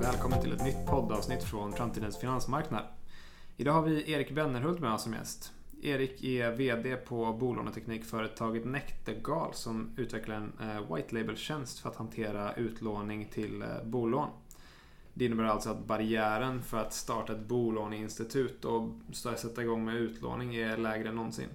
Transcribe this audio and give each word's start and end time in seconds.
Välkommen 0.00 0.40
till 0.42 0.52
ett 0.52 0.64
nytt 0.64 0.86
poddavsnitt 0.86 1.44
från 1.44 1.72
Framtidens 1.72 2.18
finansmarknad. 2.18 2.82
Idag 3.56 3.72
har 3.72 3.82
vi 3.82 4.12
Erik 4.12 4.30
Bennerhult 4.30 4.80
med 4.80 4.92
oss 4.92 5.02
som 5.02 5.12
gäst. 5.12 5.52
Erik 5.82 6.24
är 6.24 6.50
VD 6.50 6.96
på 6.96 7.32
bolåneteknikföretaget 7.32 8.64
Nektergal 8.64 9.54
som 9.54 9.90
utvecklar 9.96 10.34
en 10.34 10.52
eh, 10.60 10.94
white 10.94 11.14
label-tjänst 11.14 11.78
för 11.78 11.88
att 11.88 11.96
hantera 11.96 12.54
utlåning 12.54 13.28
till 13.32 13.62
eh, 13.62 13.68
bolån. 13.84 14.28
Det 15.14 15.24
innebär 15.24 15.44
alltså 15.44 15.70
att 15.70 15.86
barriären 15.86 16.62
för 16.62 16.78
att 16.78 16.92
starta 16.92 17.32
ett 17.32 17.46
bolåneinstitut 17.46 18.64
och 18.64 18.90
sätta 19.12 19.62
igång 19.62 19.84
med 19.84 19.96
utlåning 19.96 20.54
är 20.54 20.76
lägre 20.76 21.08
än 21.08 21.14
någonsin. 21.14 21.48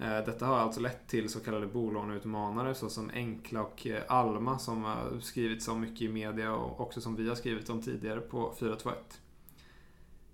Eh, 0.00 0.24
detta 0.24 0.46
har 0.46 0.56
alltså 0.56 0.80
lett 0.80 1.08
till 1.08 1.28
så 1.28 1.40
kallade 1.40 1.66
bolåneutmanare 1.66 2.74
såsom 2.74 3.10
Enkla 3.14 3.62
och 3.62 3.86
eh, 3.86 4.02
Alma 4.08 4.58
som 4.58 4.84
har 4.84 5.20
skrivits 5.20 5.68
om 5.68 5.80
mycket 5.80 6.02
i 6.02 6.08
media 6.08 6.54
och 6.54 6.80
också 6.80 7.00
som 7.00 7.16
vi 7.16 7.28
har 7.28 7.34
skrivit 7.34 7.70
om 7.70 7.82
tidigare 7.82 8.20
på 8.20 8.54
421. 8.58 9.20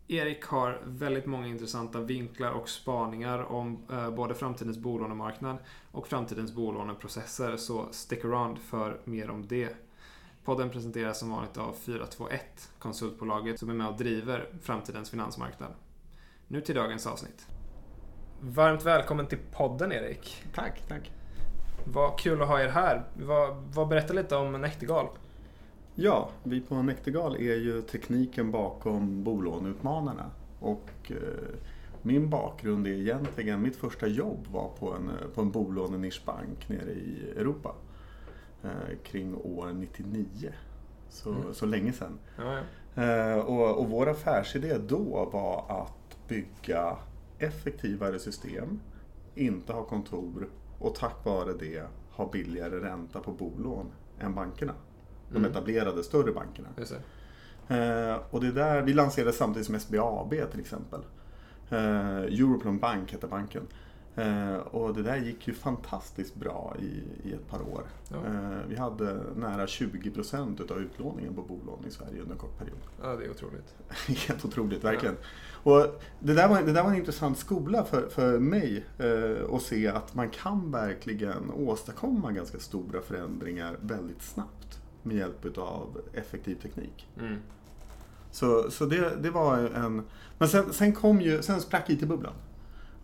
Erik 0.08 0.44
har 0.44 0.80
väldigt 0.84 1.26
många 1.26 1.46
intressanta 1.46 2.00
vinklar 2.00 2.50
och 2.50 2.68
spaningar 2.68 3.38
om 3.38 3.78
eh, 3.90 4.10
både 4.10 4.34
framtidens 4.34 4.78
bolånemarknad 4.78 5.56
och 5.92 6.08
framtidens 6.08 6.52
bolåneprocesser, 6.52 7.56
så 7.56 7.88
stick 7.90 8.24
around 8.24 8.58
för 8.58 9.00
mer 9.04 9.30
om 9.30 9.46
det. 9.46 9.76
Podden 10.44 10.70
presenteras 10.70 11.18
som 11.18 11.30
vanligt 11.30 11.56
av 11.56 11.72
421, 11.72 12.70
konsultbolaget 12.78 13.58
som 13.58 13.70
är 13.70 13.74
med 13.74 13.88
och 13.88 13.96
driver 13.96 14.48
framtidens 14.62 15.10
finansmarknad. 15.10 15.70
Nu 16.48 16.60
till 16.60 16.74
dagens 16.74 17.06
avsnitt. 17.06 17.55
Varmt 18.40 18.84
välkommen 18.86 19.26
till 19.26 19.38
podden 19.52 19.92
Erik. 19.92 20.44
Tack, 20.54 20.82
tack. 20.88 21.10
Vad 21.84 22.18
kul 22.18 22.42
att 22.42 22.48
ha 22.48 22.60
er 22.60 22.68
här. 22.68 23.04
Vad, 23.14 23.56
vad 23.74 23.88
berätta 23.88 24.12
lite 24.12 24.36
om 24.36 24.52
Nektergal. 24.52 25.06
Ja, 25.94 26.30
vi 26.42 26.60
på 26.60 26.82
Nektergal 26.82 27.36
är 27.36 27.56
ju 27.56 27.82
tekniken 27.82 28.50
bakom 28.50 29.24
bolåneutmanarna. 29.24 30.30
Och 30.60 30.90
eh, 31.08 31.16
min 32.02 32.30
bakgrund 32.30 32.86
är 32.86 32.90
egentligen, 32.90 33.62
mitt 33.62 33.76
första 33.76 34.06
jobb 34.06 34.46
var 34.52 34.68
på 34.78 34.92
en, 34.92 35.10
på 35.34 35.40
en 35.40 35.50
bolånenischbank 35.50 36.68
nere 36.68 36.90
i 36.90 37.32
Europa. 37.36 37.74
Eh, 38.62 38.98
kring 39.04 39.34
år 39.34 39.72
99. 39.72 40.26
Så, 41.08 41.30
mm. 41.30 41.54
så 41.54 41.66
länge 41.66 41.92
sedan. 41.92 42.18
Ja, 42.38 42.58
ja. 42.94 43.02
Eh, 43.02 43.38
och, 43.38 43.78
och 43.78 43.90
vår 43.90 44.08
affärsidé 44.08 44.78
då 44.78 45.30
var 45.32 45.82
att 45.82 46.28
bygga 46.28 46.96
effektivare 47.38 48.18
system, 48.18 48.80
inte 49.34 49.72
ha 49.72 49.84
kontor 49.84 50.48
och 50.78 50.94
tack 50.94 51.24
vare 51.24 51.52
det 51.52 51.86
ha 52.10 52.30
billigare 52.30 52.80
ränta 52.80 53.20
på 53.20 53.32
bolån 53.32 53.92
än 54.18 54.34
bankerna. 54.34 54.74
De 55.28 55.36
mm. 55.36 55.50
etablerade 55.50 56.02
större 56.04 56.32
bankerna. 56.32 56.68
Eh, 57.68 58.20
och 58.30 58.40
det 58.40 58.52
där, 58.52 58.82
vi 58.82 58.92
lanserade 58.92 59.32
samtidigt 59.32 59.66
som 59.66 59.80
SBAB 59.80 60.34
till 60.50 60.60
exempel. 60.60 61.00
Eh, 61.70 62.18
Europlan 62.18 62.78
Bank 62.78 63.12
hette 63.12 63.26
banken. 63.26 63.66
Eh, 64.16 64.56
och 64.56 64.94
det 64.94 65.02
där 65.02 65.16
gick 65.16 65.48
ju 65.48 65.54
fantastiskt 65.54 66.34
bra 66.34 66.76
i, 66.78 67.02
i 67.28 67.32
ett 67.32 67.48
par 67.48 67.60
år. 67.60 67.82
Ja. 68.08 68.16
Eh, 68.16 68.58
vi 68.68 68.76
hade 68.76 69.20
nära 69.36 69.66
20 69.66 70.10
procent 70.10 70.60
utav 70.60 70.78
utlåningen 70.78 71.34
på 71.34 71.42
bolån 71.42 71.84
i 71.88 71.90
Sverige 71.90 72.20
under 72.20 72.32
en 72.32 72.38
kort 72.38 72.58
period. 72.58 72.78
Ja, 73.02 73.16
det 73.16 73.24
är 73.24 73.30
otroligt. 73.30 73.74
Helt 74.28 74.44
otroligt, 74.44 74.84
verkligen. 74.84 75.16
Ja. 75.64 75.70
Och 75.70 76.00
det, 76.20 76.34
där 76.34 76.48
var, 76.48 76.62
det 76.62 76.72
där 76.72 76.82
var 76.82 76.90
en 76.90 76.96
intressant 76.96 77.38
skola 77.38 77.84
för, 77.84 78.08
för 78.08 78.38
mig 78.38 78.84
eh, 78.98 79.54
att 79.54 79.62
se 79.62 79.88
att 79.88 80.14
man 80.14 80.30
kan 80.30 80.70
verkligen 80.70 81.50
åstadkomma 81.50 82.32
ganska 82.32 82.58
stora 82.58 83.00
förändringar 83.00 83.76
väldigt 83.80 84.22
snabbt 84.22 84.80
med 85.02 85.16
hjälp 85.16 85.58
av 85.58 86.00
effektiv 86.12 86.54
teknik. 86.54 87.08
Mm. 87.20 87.36
Så, 88.30 88.70
så 88.70 88.84
det, 88.84 89.16
det 89.22 89.30
var 89.30 89.58
en... 89.58 90.02
Men 90.38 90.48
sen, 90.48 90.72
sen 90.72 90.92
kom 90.92 91.20
ju, 91.20 91.42
sen 91.42 91.60
sprack 91.60 91.90
IT-bubblan. 91.90 92.32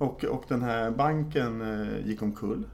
Och, 0.02 0.24
och 0.24 0.44
den 0.48 0.62
här 0.62 0.90
banken 0.90 1.60
eh, 1.60 2.06
gick 2.06 2.22
omkull. 2.22 2.64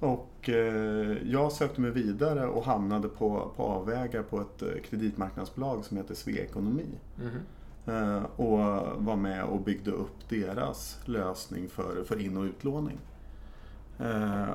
Och 0.00 0.48
eh, 0.48 1.16
jag 1.24 1.52
sökte 1.52 1.80
mig 1.80 1.90
vidare 1.90 2.46
och 2.46 2.64
hamnade 2.64 3.08
på, 3.08 3.52
på 3.56 3.62
avvägar 3.62 4.22
på 4.22 4.40
ett 4.40 4.62
eh, 4.62 4.68
kreditmarknadsbolag 4.90 5.84
som 5.84 5.96
heter 5.96 6.14
Sveekonomi. 6.14 6.86
Mm. 7.20 7.40
Och 8.36 8.58
var 9.04 9.16
med 9.16 9.44
och 9.44 9.60
byggde 9.60 9.90
upp 9.90 10.28
deras 10.28 10.98
lösning 11.04 11.68
för, 11.68 12.04
för 12.04 12.20
in 12.20 12.36
och 12.36 12.42
utlåning. 12.42 12.98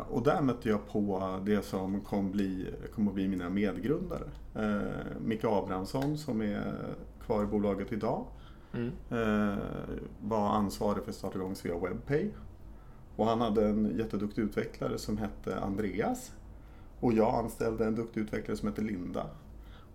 Och 0.10 0.24
där 0.24 0.42
mötte 0.42 0.70
jag 0.70 0.88
på 0.88 1.40
det 1.46 1.66
som 1.66 2.02
kom, 2.02 2.32
bli, 2.32 2.74
kom 2.96 3.08
att 3.08 3.14
bli 3.14 3.28
mina 3.28 3.50
medgrundare. 3.50 4.24
Eh, 4.56 5.22
Micke 5.26 5.44
Abrahamsson 5.44 6.18
som 6.18 6.42
är 6.42 6.74
kvar 7.26 7.44
i 7.44 7.46
bolaget 7.46 7.92
idag. 7.92 8.26
Mm. 8.74 8.92
Eh, 9.10 9.58
var 10.22 10.50
ansvarig 10.50 11.04
för 11.04 11.10
att 11.10 11.16
starta 11.16 11.38
igång 11.38 11.56
Svea 11.56 11.78
Webpay. 11.78 12.30
Och 13.16 13.26
han 13.26 13.42
hade 13.42 13.68
en 13.68 13.98
jätteduktig 13.98 14.42
utvecklare 14.42 14.98
som 14.98 15.18
hette 15.18 15.60
Andreas. 15.60 16.32
Och 17.00 17.14
jag 17.14 17.36
anställde 17.36 17.86
en 17.86 17.96
duktig 17.96 18.22
utvecklare 18.22 18.58
som 18.58 18.68
hette 18.68 18.82
Linda. 18.82 19.26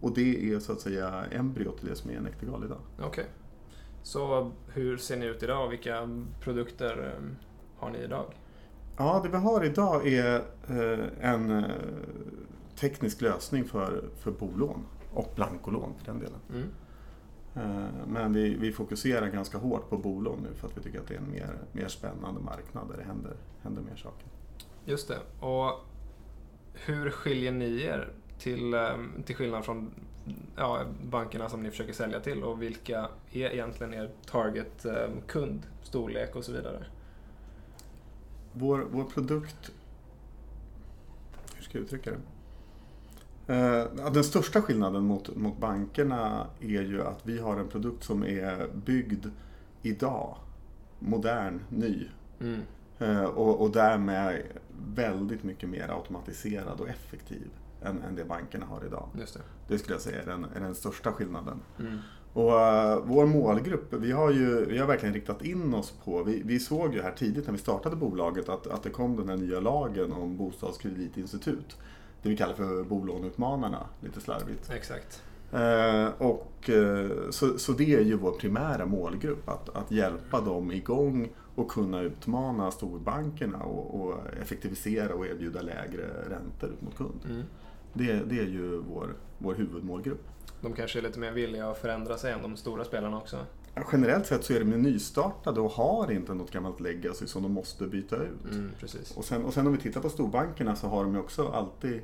Och 0.00 0.14
det 0.14 0.52
är 0.52 0.58
så 0.58 0.72
att 0.72 0.80
säga 0.80 1.24
embryot 1.30 1.78
till 1.78 1.88
det 1.88 1.96
som 1.96 2.10
är 2.10 2.20
Nektergal 2.20 2.64
idag. 2.64 2.78
Okej. 2.96 3.08
Okay. 3.08 3.24
Så 4.02 4.52
hur 4.68 4.96
ser 4.96 5.16
ni 5.16 5.26
ut 5.26 5.42
idag 5.42 5.66
och 5.66 5.72
vilka 5.72 6.08
produkter 6.40 7.12
eh, 7.16 7.24
har 7.76 7.90
ni 7.90 7.98
idag? 7.98 8.24
Ja, 8.96 9.20
det 9.24 9.28
vi 9.28 9.36
har 9.36 9.64
idag 9.64 10.06
är 10.06 10.42
eh, 10.68 11.30
en 11.30 11.64
teknisk 12.76 13.20
lösning 13.20 13.64
för, 13.64 14.04
för 14.16 14.30
bolån 14.30 14.84
och 15.12 15.32
blankolån 15.34 15.94
för 15.98 16.06
den 16.06 16.18
delen. 16.18 16.40
Mm. 16.50 16.68
Eh, 17.56 17.86
men 18.06 18.32
vi, 18.32 18.54
vi, 18.54 18.72
fokuserar 18.72 19.28
ganska 19.28 19.58
hårt 19.58 19.90
på 19.90 19.98
bolån 19.98 20.38
nu 20.42 20.54
för 20.54 20.68
att 20.68 20.78
vi 20.78 20.82
tycker 20.82 21.00
att 21.00 21.08
det 21.08 21.14
är 21.14 21.18
en 21.18 21.30
mer, 21.30 21.58
mer 21.72 21.88
spännande 21.88 22.40
marknad 22.40 22.88
där 22.88 22.96
det 22.96 23.04
händer, 23.04 23.36
händer 23.62 23.82
mer 23.82 23.96
saker. 23.96 24.26
Just 24.84 25.08
det. 25.08 25.46
Och 25.46 25.84
hur 26.74 27.10
skiljer 27.10 27.52
ni 27.52 27.82
er 27.82 28.12
till, 28.38 28.74
ehm, 28.74 29.22
till 29.26 29.36
skillnad 29.36 29.64
från 29.64 29.90
ja, 30.56 30.82
bankerna 31.02 31.48
som 31.48 31.62
ni 31.62 31.70
försöker 31.70 31.92
sälja 31.92 32.20
till 32.20 32.42
och 32.42 32.62
vilka 32.62 33.08
är 33.32 33.50
egentligen 33.50 33.94
er 33.94 34.10
target-kund, 34.26 35.64
ehm, 35.64 35.72
storlek 35.82 36.36
och 36.36 36.44
så 36.44 36.52
vidare? 36.52 36.84
Vår, 38.52 38.86
vår 38.90 39.04
produkt, 39.04 39.72
hur 41.56 41.62
ska 41.62 41.78
jag 41.78 41.84
uttrycka 41.84 42.10
det? 42.10 42.20
Eh, 43.46 43.84
den 44.12 44.24
största 44.24 44.62
skillnaden 44.62 45.04
mot, 45.04 45.36
mot 45.36 45.58
bankerna 45.58 46.46
är 46.60 46.82
ju 46.82 47.02
att 47.02 47.20
vi 47.22 47.38
har 47.38 47.56
en 47.56 47.68
produkt 47.68 48.04
som 48.04 48.24
är 48.24 48.68
byggd 48.74 49.26
idag. 49.82 50.36
Modern, 50.98 51.60
ny. 51.68 52.08
Mm. 52.40 52.60
Eh, 52.98 53.24
och, 53.24 53.60
och 53.60 53.70
därmed 53.70 54.42
väldigt 54.94 55.44
mycket 55.44 55.68
mer 55.68 55.88
automatiserad 55.88 56.80
och 56.80 56.88
effektiv 56.88 57.50
än, 57.82 58.02
än 58.02 58.14
det 58.14 58.24
bankerna 58.24 58.66
har 58.66 58.84
idag. 58.86 59.08
Det. 59.12 59.38
det 59.68 59.78
skulle 59.78 59.94
jag 59.94 60.02
säga 60.02 60.22
är 60.22 60.26
den, 60.26 60.44
är 60.44 60.60
den 60.60 60.74
största 60.74 61.12
skillnaden. 61.12 61.60
Mm. 61.78 61.98
Och 62.32 62.50
uh, 62.50 63.04
vår 63.04 63.26
målgrupp, 63.26 63.92
vi 63.92 64.12
har 64.12 64.30
ju 64.30 64.64
vi 64.64 64.78
har 64.78 64.86
verkligen 64.86 65.14
riktat 65.14 65.44
in 65.44 65.74
oss 65.74 65.94
på, 66.04 66.22
vi, 66.22 66.42
vi 66.44 66.60
såg 66.60 66.94
ju 66.94 67.02
här 67.02 67.12
tidigt 67.12 67.46
när 67.46 67.52
vi 67.52 67.58
startade 67.58 67.96
bolaget 67.96 68.48
att, 68.48 68.66
att 68.66 68.82
det 68.82 68.90
kom 68.90 69.16
den 69.16 69.28
här 69.28 69.36
nya 69.36 69.60
lagen 69.60 70.12
om 70.12 70.36
bostadskreditinstitut 70.36 71.76
det 72.26 72.30
vi 72.30 72.36
kallar 72.36 72.54
för 72.54 72.82
bolåneutmanarna, 72.82 73.86
lite 74.00 74.20
slarvigt. 74.20 74.70
Exakt. 74.70 75.22
Eh, 75.52 76.08
och, 76.18 76.70
eh, 76.70 77.30
så, 77.30 77.58
så 77.58 77.72
det 77.72 77.94
är 77.94 78.00
ju 78.00 78.16
vår 78.16 78.32
primära 78.32 78.86
målgrupp, 78.86 79.48
att, 79.48 79.76
att 79.76 79.90
hjälpa 79.90 80.40
dem 80.40 80.72
igång 80.72 81.28
och 81.54 81.70
kunna 81.70 82.00
utmana 82.00 82.70
storbankerna 82.70 83.58
och, 83.58 84.00
och 84.00 84.14
effektivisera 84.42 85.14
och 85.14 85.26
erbjuda 85.26 85.62
lägre 85.62 86.06
räntor 86.28 86.70
ut 86.70 86.82
mot 86.82 86.96
kund. 86.96 87.20
Mm. 87.24 87.42
Det, 87.92 88.12
det 88.12 88.38
är 88.38 88.46
ju 88.46 88.76
vår, 88.76 89.14
vår 89.38 89.54
huvudmålgrupp. 89.54 90.24
De 90.60 90.72
kanske 90.72 90.98
är 90.98 91.02
lite 91.02 91.18
mer 91.18 91.32
villiga 91.32 91.70
att 91.70 91.78
förändra 91.78 92.18
sig 92.18 92.32
än 92.32 92.42
de 92.42 92.56
stora 92.56 92.84
spelarna 92.84 93.16
också? 93.16 93.36
Generellt 93.92 94.26
sett 94.26 94.44
så 94.44 94.52
är 94.52 94.58
de 94.58 94.64
nystartade 94.64 95.60
och 95.60 95.70
har 95.70 96.12
inte 96.12 96.34
något 96.34 96.50
gammalt 96.50 96.80
legacy 96.80 97.26
som 97.26 97.42
de 97.42 97.52
måste 97.52 97.86
byta 97.86 98.16
ut. 98.16 98.52
Mm, 98.52 98.70
precis. 98.80 99.16
Och, 99.16 99.24
sen, 99.24 99.44
och 99.44 99.54
sen 99.54 99.66
om 99.66 99.72
vi 99.72 99.78
tittar 99.78 100.00
på 100.00 100.08
storbankerna 100.08 100.76
så 100.76 100.86
har 100.86 101.04
de 101.04 101.14
ju 101.14 101.20
också 101.20 101.48
alltid 101.48 102.00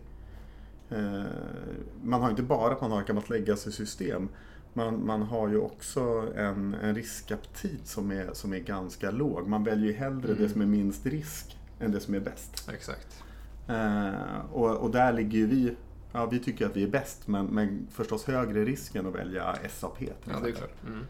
Man 2.03 2.23
har 2.23 2.31
inte 2.31 2.43
bara 2.43 2.73
att 2.73 2.81
man 2.81 2.91
har 2.91 3.01
ett 3.01 3.07
gammalt 3.07 3.31
legacy-system. 3.31 4.29
Man, 4.73 5.07
man 5.07 5.23
har 5.23 5.49
ju 5.49 5.59
också 5.59 6.33
en, 6.37 6.75
en 6.75 6.95
riskaptit 6.95 7.87
som 7.87 8.11
är, 8.11 8.31
som 8.33 8.53
är 8.53 8.59
ganska 8.59 9.11
låg. 9.11 9.49
Man 9.49 9.65
väljer 9.65 9.87
ju 9.87 9.93
hellre 9.93 10.29
mm. 10.29 10.43
det 10.43 10.49
som 10.49 10.61
är 10.61 10.67
minst 10.67 11.07
risk 11.07 11.59
än 11.81 11.93
det 11.93 12.01
som 12.01 12.15
är 12.15 12.21
bäst. 12.21 12.69
Exakt. 12.75 13.25
Eh, 13.69 14.53
och, 14.53 14.77
och 14.77 14.91
där 14.91 15.13
ligger 15.13 15.39
ju 15.39 15.47
vi 15.47 15.77
Ja, 16.13 16.27
vi 16.27 16.39
tycker 16.39 16.67
att 16.67 16.77
vi 16.77 16.83
är 16.83 16.89
bäst 16.89 17.29
men, 17.29 17.47
men 17.47 17.87
förstås 17.91 18.25
högre 18.25 18.65
risk 18.65 18.95
än 18.95 19.07
att 19.07 19.15
välja 19.15 19.57
SAP. 19.71 20.03
Ja, 20.03 20.41
det 20.43 20.49
är 20.49 20.53
klart. 20.53 20.83
Mm. 20.87 21.07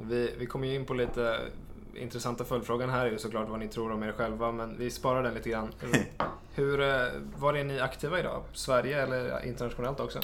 Vi, 0.00 0.34
vi 0.38 0.46
kommer 0.46 0.66
ju 0.66 0.74
in 0.74 0.84
på 0.84 0.94
lite 0.94 1.38
intressanta 1.94 2.44
följdfrågan 2.44 2.90
här 2.90 3.06
är 3.06 3.10
ju 3.10 3.18
såklart 3.18 3.48
vad 3.48 3.58
ni 3.58 3.68
tror 3.68 3.92
om 3.92 4.02
er 4.02 4.12
själva, 4.12 4.52
men 4.52 4.78
vi 4.78 4.90
sparar 4.90 5.22
den 5.22 5.34
lite 5.34 5.50
grann. 5.50 5.68
Hur, 6.54 6.80
eh, 6.80 7.06
var 7.38 7.54
är 7.54 7.64
ni 7.64 7.80
aktiva 7.80 8.20
idag? 8.20 8.42
Sverige 8.52 9.02
eller 9.02 9.46
internationellt 9.46 10.00
också? 10.00 10.18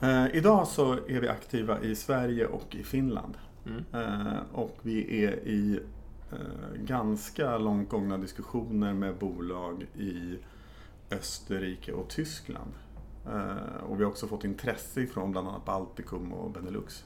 Eh, 0.00 0.26
idag 0.36 0.68
så 0.68 0.92
är 0.92 1.20
vi 1.20 1.28
aktiva 1.28 1.80
i 1.80 1.94
Sverige 1.94 2.46
och 2.46 2.74
i 2.74 2.82
Finland. 2.82 3.34
Mm. 3.66 3.84
Eh, 3.92 4.38
och 4.52 4.78
vi 4.82 5.24
är 5.24 5.48
i 5.48 5.80
eh, 6.32 6.82
ganska 6.82 7.58
långt 7.58 7.88
gångna 7.88 8.18
diskussioner 8.18 8.94
med 8.94 9.16
bolag 9.16 9.86
i 9.94 10.38
Österrike 11.10 11.92
och 11.92 12.08
Tyskland. 12.08 12.72
Eh, 13.26 13.84
och 13.88 14.00
vi 14.00 14.04
har 14.04 14.10
också 14.10 14.26
fått 14.26 14.44
intresse 14.44 15.06
från 15.06 15.32
bland 15.32 15.48
annat 15.48 15.64
Baltikum 15.64 16.32
och 16.32 16.50
Benelux. 16.50 17.04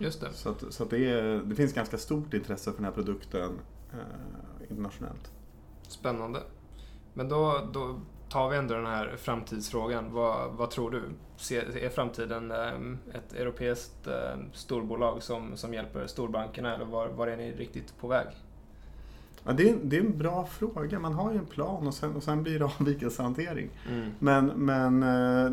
Just 0.00 0.20
det. 0.20 0.32
Så, 0.32 0.48
att, 0.48 0.64
så 0.70 0.82
att 0.82 0.90
det, 0.90 1.10
är, 1.10 1.42
det 1.44 1.54
finns 1.54 1.72
ganska 1.72 1.98
stort 1.98 2.34
intresse 2.34 2.70
för 2.70 2.76
den 2.76 2.84
här 2.84 2.92
produkten 2.92 3.60
eh, 3.92 4.70
internationellt. 4.70 5.32
Spännande. 5.82 6.42
Men 7.14 7.28
då, 7.28 7.68
då 7.72 8.00
tar 8.28 8.48
vi 8.50 8.56
ändå 8.56 8.74
den 8.74 8.86
här 8.86 9.16
framtidsfrågan. 9.16 10.12
Vad, 10.12 10.52
vad 10.52 10.70
tror 10.70 10.90
du? 10.90 11.02
Ser, 11.36 11.76
är 11.76 11.88
framtiden 11.88 12.50
eh, 12.50 13.16
ett 13.16 13.32
europeiskt 13.32 14.06
eh, 14.06 14.36
storbolag 14.52 15.22
som, 15.22 15.56
som 15.56 15.74
hjälper 15.74 16.06
storbankerna 16.06 16.74
eller 16.74 16.84
var, 16.84 17.08
var 17.08 17.26
är 17.26 17.36
ni 17.36 17.52
riktigt 17.52 17.98
på 17.98 18.08
väg? 18.08 18.26
Ja, 19.50 19.54
det, 19.54 19.70
är, 19.70 19.76
det 19.82 19.96
är 19.96 20.00
en 20.00 20.18
bra 20.18 20.46
fråga. 20.46 20.98
Man 20.98 21.14
har 21.14 21.32
ju 21.32 21.38
en 21.38 21.46
plan 21.46 21.86
och 21.86 21.94
sen, 21.94 22.16
och 22.16 22.22
sen 22.22 22.42
blir 22.42 22.58
det 22.58 22.64
avvikelsehantering. 22.80 23.70
Mm. 23.88 24.10
Men, 24.18 24.46
men 24.46 25.02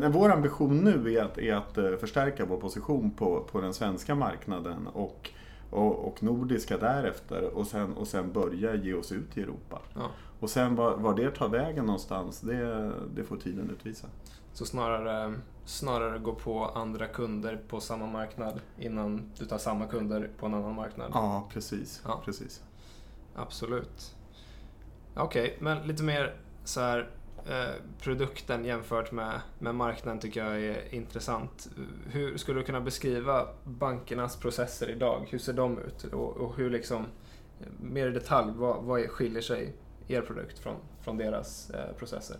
eh, 0.02 0.10
vår 0.10 0.32
ambition 0.32 0.78
nu 0.78 1.14
är 1.14 1.24
att, 1.24 1.38
är 1.38 1.54
att 1.54 1.78
eh, 1.78 1.96
förstärka 2.00 2.44
vår 2.44 2.56
position 2.56 3.10
på, 3.10 3.40
på 3.52 3.60
den 3.60 3.74
svenska 3.74 4.14
marknaden 4.14 4.86
och, 4.86 5.30
och, 5.70 6.08
och 6.08 6.22
nordiska 6.22 6.78
därefter 6.78 7.42
och 7.42 7.66
sen, 7.66 7.92
och 7.92 8.08
sen 8.08 8.32
börja 8.32 8.74
ge 8.74 8.94
oss 8.94 9.12
ut 9.12 9.38
i 9.38 9.42
Europa. 9.42 9.78
Ja. 9.94 10.10
Och 10.40 10.50
sen 10.50 10.74
var, 10.74 10.96
var 10.96 11.14
det 11.14 11.30
tar 11.30 11.48
vägen 11.48 11.86
någonstans, 11.86 12.40
det, 12.40 12.92
det 13.14 13.24
får 13.24 13.36
tiden 13.36 13.70
utvisa. 13.70 14.06
Så 14.52 14.66
snarare, 14.66 15.34
snarare 15.64 16.18
gå 16.18 16.34
på 16.34 16.64
andra 16.64 17.06
kunder 17.06 17.60
på 17.68 17.80
samma 17.80 18.06
marknad 18.06 18.60
innan 18.78 19.22
du 19.38 19.44
tar 19.44 19.58
samma 19.58 19.86
kunder 19.86 20.30
på 20.38 20.46
en 20.46 20.54
annan 20.54 20.74
marknad? 20.74 21.10
Ja, 21.14 21.48
precis. 21.52 22.02
Ja. 22.04 22.22
precis. 22.24 22.62
Absolut. 23.38 24.16
Okej, 25.14 25.56
men 25.60 25.86
lite 25.86 26.02
mer 26.02 26.36
så 26.64 26.80
här 26.80 27.10
eh, 27.46 27.82
produkten 28.00 28.64
jämfört 28.64 29.12
med, 29.12 29.40
med 29.58 29.74
marknaden 29.74 30.20
tycker 30.20 30.44
jag 30.44 30.62
är 30.62 30.94
intressant. 30.94 31.68
Hur 32.06 32.36
skulle 32.36 32.60
du 32.60 32.64
kunna 32.64 32.80
beskriva 32.80 33.48
bankernas 33.64 34.36
processer 34.36 34.90
idag? 34.90 35.26
Hur 35.30 35.38
ser 35.38 35.52
de 35.52 35.78
ut? 35.78 36.04
Och, 36.04 36.36
och 36.36 36.56
hur 36.56 36.70
liksom, 36.70 37.06
eh, 37.60 37.66
mer 37.80 38.06
i 38.06 38.10
detalj, 38.10 38.52
vad, 38.56 38.84
vad 38.84 39.00
är, 39.00 39.08
skiljer 39.08 39.42
sig 39.42 39.76
er 40.08 40.20
produkt 40.20 40.58
från, 40.58 40.76
från 41.00 41.16
deras 41.16 41.70
eh, 41.70 41.96
processer? 41.98 42.36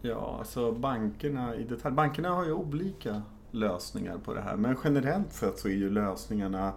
Ja, 0.00 0.36
alltså 0.38 0.72
bankerna 0.72 1.56
i 1.56 1.64
detalj. 1.64 1.94
Bankerna 1.94 2.30
har 2.30 2.44
ju 2.44 2.52
olika 2.52 3.22
lösningar 3.50 4.18
på 4.18 4.34
det 4.34 4.40
här. 4.40 4.56
Men 4.56 4.76
generellt 4.84 5.32
sett 5.32 5.58
så 5.58 5.68
är 5.68 5.72
ju 5.72 5.90
lösningarna 5.90 6.72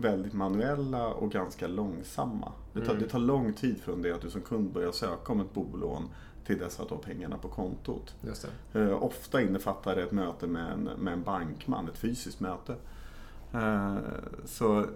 väldigt 0.00 0.32
manuella 0.32 1.08
och 1.08 1.30
ganska 1.30 1.66
långsamma. 1.68 2.52
Det 2.72 2.80
tar, 2.80 2.90
Mm. 2.90 3.02
det 3.02 3.08
tar 3.08 3.18
lång 3.18 3.52
tid 3.52 3.80
från 3.80 4.02
det 4.02 4.12
att 4.12 4.20
du 4.20 4.30
som 4.30 4.40
kund 4.40 4.72
börjar 4.72 4.92
söka 4.92 5.32
om 5.32 5.40
ett 5.40 5.54
bolån 5.54 6.08
till 6.46 6.58
dess 6.58 6.80
att 6.80 6.88
du 6.88 6.94
har 6.94 7.02
pengarna 7.02 7.38
på 7.38 7.48
kontot. 7.48 8.14
Eh, 8.72 9.02
ofta 9.02 9.42
innefattar 9.42 9.96
det 9.96 10.02
ett 10.02 10.12
möte 10.12 10.46
med 10.46 10.72
en, 10.72 10.84
med 10.98 11.12
en 11.12 11.22
bankman, 11.22 11.88
ett 11.88 11.98
fysiskt 11.98 12.40
möte. 12.40 12.74
Eh, 13.52 13.96
så 14.44 14.86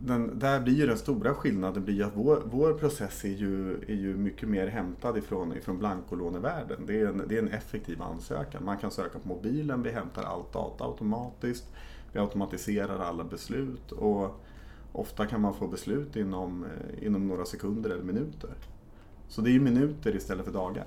den, 0.00 0.38
där 0.38 0.60
blir 0.60 0.74
ju 0.74 0.86
den 0.86 0.98
stora 0.98 1.34
skillnaden 1.34 1.84
blir 1.84 2.04
att 2.04 2.12
vår, 2.16 2.42
vår 2.44 2.72
process 2.72 3.24
är 3.24 3.28
ju, 3.28 3.74
är 3.74 3.94
ju 3.94 4.16
mycket 4.16 4.48
mer 4.48 4.66
hämtad 4.66 5.18
ifrån, 5.18 5.56
ifrån 5.56 5.78
blankolånevärlden. 5.78 6.86
Det 6.86 7.00
är, 7.00 7.06
en, 7.06 7.22
det 7.28 7.34
är 7.34 7.42
en 7.42 7.48
effektiv 7.48 8.02
ansökan. 8.02 8.64
Man 8.64 8.78
kan 8.78 8.90
söka 8.90 9.18
på 9.18 9.28
mobilen, 9.28 9.82
vi 9.82 9.90
hämtar 9.90 10.22
allt 10.22 10.52
data 10.52 10.84
automatiskt. 10.84 11.64
Vi 12.12 12.20
automatiserar 12.20 12.98
alla 12.98 13.24
beslut 13.24 13.92
och 13.92 14.40
ofta 14.92 15.26
kan 15.26 15.40
man 15.40 15.54
få 15.54 15.66
beslut 15.66 16.16
inom, 16.16 16.64
eh, 16.64 17.06
inom 17.06 17.28
några 17.28 17.44
sekunder 17.44 17.90
eller 17.90 18.02
minuter. 18.02 18.50
Så 19.28 19.40
det 19.40 19.50
är 19.50 19.60
minuter 19.60 20.16
istället 20.16 20.44
för 20.44 20.52
dagar. 20.52 20.86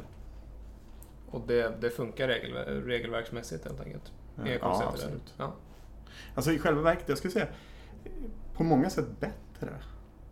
Och 1.27 1.41
det, 1.47 1.81
det 1.81 1.89
funkar 1.89 2.27
regel, 2.27 2.53
regelverksmässigt 2.83 3.65
helt 3.65 3.81
enkelt? 3.81 4.11
Ja, 4.61 4.83
absolut. 4.87 5.33
Ja. 5.37 5.53
Alltså 6.35 6.51
i 6.51 6.59
själva 6.59 6.81
verket, 6.81 7.09
jag 7.09 7.17
skulle 7.17 7.31
säga 7.31 7.47
på 8.53 8.63
många 8.63 8.89
sätt 8.89 9.19
bättre. 9.19 9.73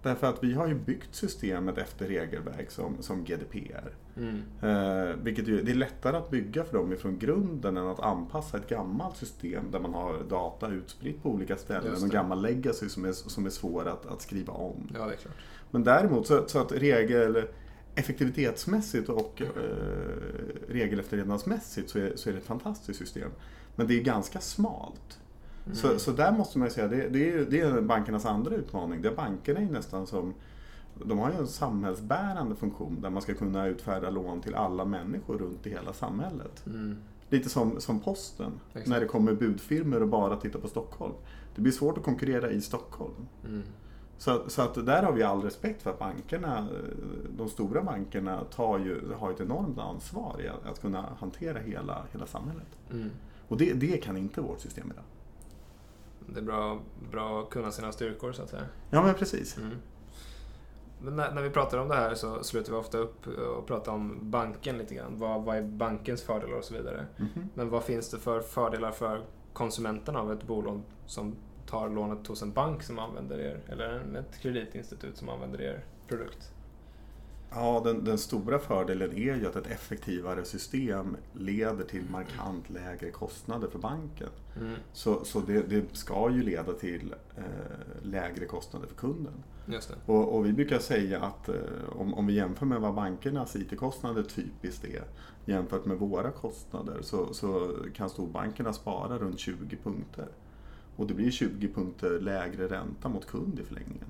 Därför 0.02 0.28
att 0.28 0.44
vi 0.44 0.54
har 0.54 0.68
ju 0.68 0.76
byggt 0.76 1.16
systemet 1.16 1.78
efter 1.78 2.08
regelverk 2.08 2.72
som, 2.72 3.02
som 3.02 3.24
GDPR. 3.24 3.96
Mm. 4.18 4.42
Eh, 4.62 5.16
vilket 5.16 5.48
ju, 5.48 5.64
det 5.64 5.72
är 5.72 5.76
lättare 5.76 6.18
att 6.18 6.30
bygga 6.30 6.64
för 6.64 6.78
dem 6.78 6.94
ifrån 6.94 7.20
grunden 7.20 7.78
än 7.78 7.88
att 7.88 8.00
anpassa 8.00 8.58
ett 8.58 8.70
gammalt 8.70 9.18
system 9.18 9.72
där 9.72 9.80
man 9.80 9.94
har 9.94 10.24
data 10.30 10.68
utspritt 10.68 11.24
på 11.24 11.30
olika 11.30 11.56
ställen. 11.56 12.02
Det. 12.02 12.14
gammal 12.14 12.42
legacy 12.42 12.90
som 12.90 13.06
är, 13.06 13.12
som 13.12 13.46
är 13.46 13.50
svår 13.50 13.88
att, 13.88 14.06
att 14.06 14.22
skriva 14.22 14.54
om. 14.54 14.90
ja, 14.94 15.06
det 15.06 15.14
är 15.14 15.18
klart. 15.18 15.36
Men 15.72 15.84
däremot 15.84 16.28
så, 16.28 16.48
så 16.48 16.60
att 16.60 16.72
regel 16.72 17.44
effektivitetsmässigt 17.96 19.10
och 19.10 19.42
eh, 19.42 19.48
regelefterlevnadsmässigt 20.68 21.90
så 21.90 22.00
är, 22.00 22.16
så 22.16 22.30
är 22.30 22.34
det 22.34 22.40
ett 22.40 22.46
fantastiskt 22.46 23.00
system. 23.00 23.32
Men 23.76 23.88
det 23.88 24.00
är 24.00 24.04
ganska 24.04 24.40
smalt. 24.40 25.20
Mm. 25.66 25.76
Så, 25.76 26.00
så 26.00 26.12
där 26.12 26.32
måste 26.32 26.60
man 26.60 26.68
ju 26.68 26.74
säga, 26.74 26.88
det, 26.88 27.10
det, 27.10 27.32
är, 27.32 27.46
det 27.46 27.60
är 27.60 27.82
bankernas 27.82 28.26
andra 28.26 28.56
utmaning. 28.56 29.02
Där 29.02 29.16
bankerna 29.16 29.60
är 29.60 29.64
ju 29.64 29.72
nästan 29.72 30.08
som, 30.08 30.34
de 31.06 31.20
har 31.20 31.32
ju 31.32 31.38
en 31.38 31.48
samhällsbärande 31.48 32.56
funktion 32.56 33.02
där 33.02 33.10
man 33.10 33.22
ska 33.22 33.34
kunna 33.34 33.68
utfärda 33.68 34.10
lån 34.10 34.42
till 34.42 34.56
alla 34.56 34.86
människor 34.86 35.38
runt 35.38 35.68
i 35.68 35.70
hela 35.70 35.94
samhället. 35.94 36.66
Mm. 36.66 36.98
Lite 37.30 37.50
som, 37.50 37.82
som 37.82 38.00
posten, 38.00 38.52
Exakt. 38.70 38.88
när 38.88 39.00
det 39.00 39.06
kommer 39.06 39.34
budfirmor 39.34 40.02
och 40.02 40.08
bara 40.08 40.36
tittar 40.36 40.60
på 40.60 40.68
Stockholm. 40.68 41.14
Det 41.56 41.62
blir 41.62 41.74
svårt 41.74 41.98
att 41.98 42.04
konkurrera 42.04 42.52
i 42.52 42.62
Stockholm. 42.62 43.28
Mm. 43.46 43.64
Så, 44.18 44.50
så 44.50 44.62
att 44.62 44.86
där 44.86 45.04
har 45.04 45.12
vi 45.12 45.24
all 45.24 45.42
respekt 45.42 45.82
för 45.82 45.90
att 45.90 46.00
bankerna, 46.00 46.68
de 47.38 47.50
stora 47.50 47.84
bankerna 47.84 48.44
tar 48.44 48.80
ju, 48.80 49.14
har 49.20 49.32
ett 49.32 49.42
enormt 49.42 49.80
ansvar 49.80 50.42
i 50.42 50.48
att, 50.48 50.66
att 50.66 50.82
kunna 50.82 51.06
hantera 51.20 51.60
hela, 51.60 52.06
hela 52.12 52.26
samhället. 52.26 52.68
Mm. 52.92 53.10
Och 53.48 53.58
det, 53.58 53.74
det 53.74 53.98
kan 53.98 54.18
inte 54.18 54.42
vårt 54.42 54.60
system 54.60 54.92
idag. 54.92 55.04
Det 56.34 56.40
är 56.40 56.44
bra, 56.44 56.80
bra 57.12 57.42
att 57.42 57.50
kunna 57.50 57.72
sina 57.72 57.92
styrkor 57.92 58.32
så 58.32 58.42
att 58.44 58.50
säga. 58.50 58.66
Ja 58.90 59.04
men 59.04 59.14
precis. 59.14 59.58
Mm. 59.58 59.76
Men 61.02 61.16
när, 61.16 61.32
när 61.32 61.42
vi 61.42 61.50
pratar 61.50 61.78
om 61.78 61.88
det 61.88 61.96
här 61.96 62.16
så 62.16 62.44
slutar 62.44 62.72
vi 62.72 62.78
ofta 62.78 62.98
upp 62.98 63.28
och 63.28 63.68
pratar 63.68 63.92
om 63.92 64.18
banken 64.22 64.78
lite 64.78 64.96
grann. 64.96 65.20
Vad, 65.20 65.44
vad 65.44 65.58
är 65.58 65.62
bankens 65.62 66.24
fördelar 66.24 66.58
och 66.58 66.64
så 66.64 66.74
vidare. 66.74 67.06
Mhm. 67.18 67.50
Men 67.54 67.70
vad 67.70 67.84
finns 67.84 68.10
det 68.10 68.18
för 68.18 68.40
fördelar 68.40 68.92
för 68.92 69.22
konsumenten 69.54 70.16
av 70.16 70.32
ett 70.32 70.44
bolån 70.44 70.84
som 71.06 71.36
tar 71.66 71.90
lånet 71.90 72.28
hos 72.28 72.42
en 72.42 72.52
bank 72.52 72.84
som 72.84 73.00
använder 73.00 73.40
er 73.40 73.62
eller 73.68 74.18
ett 74.20 74.40
kreditinstitut 74.42 75.18
som 75.18 75.30
använder 75.30 75.62
er 75.62 75.86
produkt? 76.08 76.54
Ja, 77.52 77.82
den, 77.84 78.04
den 78.04 78.18
stora 78.18 78.60
fördelen 78.60 79.12
är 79.12 79.36
ju 79.36 79.48
att 79.48 79.56
ett 79.56 79.68
effektivare 79.68 80.46
system 80.46 81.18
leder 81.34 81.84
till 81.84 82.04
markant 82.12 82.70
lägre 82.70 83.12
kostnader 83.12 83.68
för 83.68 83.80
banken. 83.80 84.30
Mm. 84.60 84.76
Så, 84.94 85.26
så 85.26 85.40
det, 85.40 85.62
det 85.62 85.86
ska 85.94 86.30
ju 86.32 86.44
leda 86.44 86.74
till 86.74 87.14
eh, 87.38 87.44
lägre 88.02 88.46
kostnader 88.46 88.88
för 88.88 88.96
kunden. 88.96 89.34
Och, 90.06 90.36
och 90.36 90.46
vi 90.46 90.54
brukar 90.54 90.80
säga 90.80 91.22
att 91.22 91.50
eh, 91.50 91.56
om, 91.90 92.14
om 92.14 92.28
vi 92.28 92.34
jämför 92.34 92.66
med 92.66 92.82
vad 92.82 92.94
bankernas 92.94 93.56
IT-kostnader 93.56 94.24
typiskt 94.24 94.86
är 94.86 95.04
jämfört 95.46 95.86
med 95.86 95.98
våra 95.98 96.32
kostnader 96.32 96.98
så, 97.02 97.34
så 97.34 97.76
kan 97.96 98.10
storbankerna 98.10 98.74
spara 98.74 99.18
runt 99.18 99.40
20 99.40 99.78
punkter. 99.84 100.28
Och 100.96 101.08
det 101.08 101.14
blir 101.14 101.32
20 101.32 101.68
punkter 101.68 102.20
lägre 102.20 102.68
ränta 102.68 103.10
mot 103.10 103.28
kund 103.28 103.60
i 103.60 103.64
förlängningen. 103.64 104.08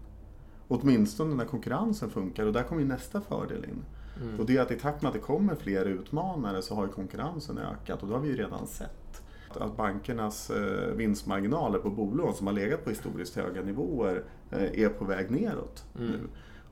Åtminstone 0.71 1.35
när 1.35 1.45
konkurrensen 1.45 2.09
funkar 2.09 2.45
och 2.45 2.53
där 2.53 2.63
kommer 2.63 2.85
nästa 2.85 3.21
fördel 3.21 3.65
in. 3.65 3.85
Mm. 4.21 4.39
Och 4.39 4.45
det 4.45 4.57
är 4.57 4.61
att 4.61 4.71
i 4.71 4.75
takt 4.75 5.01
med 5.01 5.09
att 5.09 5.13
det 5.13 5.19
kommer 5.19 5.55
fler 5.55 5.85
utmanare 5.85 6.61
så 6.61 6.75
har 6.75 6.87
konkurrensen 6.87 7.57
ökat 7.57 8.01
och 8.01 8.07
det 8.07 8.13
har 8.13 8.21
vi 8.21 8.27
ju 8.29 8.35
redan 8.35 8.67
sett. 8.67 9.21
Att 9.49 9.77
bankernas 9.77 10.49
eh, 10.49 10.95
vinstmarginaler 10.95 11.79
på 11.79 11.89
bolån 11.89 12.33
som 12.33 12.47
har 12.47 12.53
legat 12.53 12.83
på 12.83 12.89
historiskt 12.89 13.35
höga 13.35 13.61
nivåer 13.61 14.23
eh, 14.51 14.83
är 14.83 14.89
på 14.89 15.05
väg 15.05 15.31
neråt 15.31 15.83
Mm. 15.97 16.11
nu. 16.11 16.19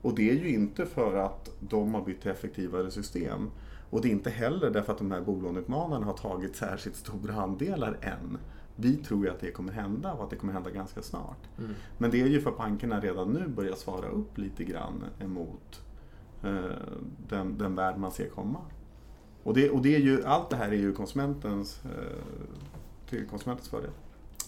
Och 0.02 0.14
det 0.14 0.30
är 0.30 0.34
ju 0.34 0.48
inte 0.48 0.86
för 0.86 1.16
att 1.16 1.50
de 1.60 1.94
har 1.94 2.04
bytt 2.04 2.20
till 2.22 2.30
effektivare 2.30 2.90
system. 2.90 3.50
Och 3.90 4.00
det 4.00 4.08
är 4.08 4.12
inte 4.12 4.30
heller 4.30 4.70
därför 4.70 4.92
att 4.92 4.98
de 4.98 5.10
här 5.10 5.20
bolåneutmanarna 5.20 6.06
har 6.06 6.12
tagit 6.12 6.56
särskilt 6.56 6.96
stora 6.96 7.34
andelar 7.34 7.98
än. 8.00 8.38
Vi 8.80 8.96
tror 8.96 9.24
ju 9.24 9.30
att 9.30 9.40
det 9.40 9.50
kommer 9.50 9.72
hända 9.72 10.12
och 10.12 10.24
att 10.24 10.30
det 10.30 10.36
kommer 10.36 10.52
hända 10.52 10.70
ganska 10.70 11.02
snart. 11.02 11.48
Mm. 11.58 11.74
Men 11.98 12.10
det 12.10 12.20
är 12.20 12.26
ju 12.26 12.40
för 12.40 12.50
att 12.50 12.58
bankerna 12.58 13.00
redan 13.00 13.32
nu 13.32 13.48
börjar 13.48 13.74
svara 13.74 14.08
upp 14.08 14.38
lite 14.38 14.64
grann 14.64 15.04
emot 15.20 15.82
eh, 16.42 16.54
den, 17.28 17.58
den 17.58 17.74
värld 17.74 17.96
man 17.96 18.12
ser 18.12 18.28
komma. 18.28 18.58
Och, 19.42 19.54
det, 19.54 19.70
och 19.70 19.82
det 19.82 19.94
är 19.94 20.00
ju, 20.00 20.24
allt 20.24 20.50
det 20.50 20.56
här 20.56 20.68
är 20.68 20.76
ju 20.76 20.92
konsumentens, 20.92 21.80
eh, 21.84 23.08
till 23.08 23.26
konsumentens 23.28 23.68
fördel. 23.68 23.90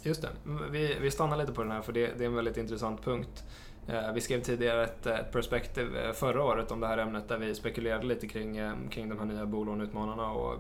Just 0.02 0.22
det. 0.22 0.28
Vi, 0.70 0.99
vi 1.00 1.10
stannar 1.10 1.37
lite 1.37 1.52
på 1.52 1.62
den 1.62 1.72
här 1.72 1.82
för 1.82 1.92
det, 1.92 2.18
det 2.18 2.25
är 2.25 2.28
en 2.28 2.34
väldigt 2.34 2.56
intressant 2.56 3.02
punkt. 3.02 3.44
Eh, 3.87 4.12
vi 4.14 4.20
skrev 4.20 4.40
tidigare 4.40 4.84
ett, 4.84 5.06
ett 5.06 5.32
perspektiv 5.32 5.96
eh, 5.96 6.12
förra 6.12 6.44
året 6.44 6.70
om 6.70 6.80
det 6.80 6.87
här 6.87 6.99
ämnet 6.99 7.28
där 7.28 7.38
vi 7.38 7.54
spekulerade 7.54 8.06
lite 8.06 8.28
kring, 8.28 8.56
eh, 8.56 8.72
kring 8.90 9.08
de 9.08 9.18
här 9.18 9.26
nya 9.26 9.46
bolåneutmanarna 9.46 10.30
och 10.30 10.56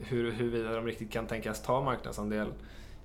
hur, 0.00 0.32
huruvida 0.32 0.74
de 0.74 0.86
riktigt 0.86 1.12
kan 1.12 1.26
tänkas 1.26 1.62
ta 1.62 1.84
marknadsandel. 1.84 2.48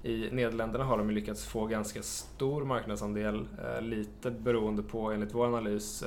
I 0.04 0.30
Nederländerna 0.32 0.84
har 0.84 0.98
de 0.98 1.10
lyckats 1.10 1.46
få 1.46 1.66
ganska 1.66 2.02
stor 2.02 2.66
marknadsandel, 2.66 3.48
lite 3.80 4.32
beroende 4.32 4.84
på, 4.84 5.12
enligt 5.12 5.34
vår 5.34 5.46
analys, 5.46 6.04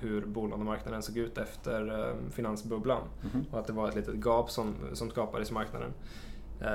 hur 0.00 0.26
bolånemarknaden 0.26 1.02
såg 1.02 1.16
ut 1.16 1.38
efter 1.38 2.12
finansbubblan. 2.30 3.02
Mm. 3.32 3.46
Och 3.50 3.58
att 3.58 3.66
det 3.66 3.72
var 3.72 3.88
ett 3.88 3.94
litet 3.94 4.14
gap 4.14 4.50
som, 4.50 4.74
som 4.92 5.10
skapades 5.10 5.50
i 5.50 5.54
marknaden. 5.54 5.92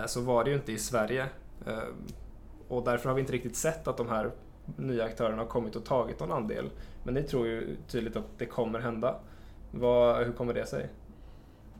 Så 0.07 0.21
var 0.21 0.43
det 0.43 0.49
ju 0.49 0.55
inte 0.55 0.71
i 0.71 0.77
Sverige. 0.77 1.25
Och 2.67 2.83
därför 2.83 3.09
har 3.09 3.15
vi 3.15 3.21
inte 3.21 3.33
riktigt 3.33 3.55
sett 3.55 3.87
att 3.87 3.97
de 3.97 4.09
här 4.09 4.31
nya 4.77 5.03
aktörerna 5.03 5.37
har 5.37 5.49
kommit 5.49 5.75
och 5.75 5.85
tagit 5.85 6.19
någon 6.19 6.31
andel. 6.31 6.69
Men 7.03 7.13
ni 7.13 7.23
tror 7.23 7.47
ju 7.47 7.75
tydligt 7.87 8.15
att 8.15 8.37
det 8.37 8.45
kommer 8.45 8.79
hända. 8.79 9.15
Vad, 9.71 10.25
hur 10.25 10.33
kommer 10.33 10.53
det 10.53 10.65
sig? 10.65 10.89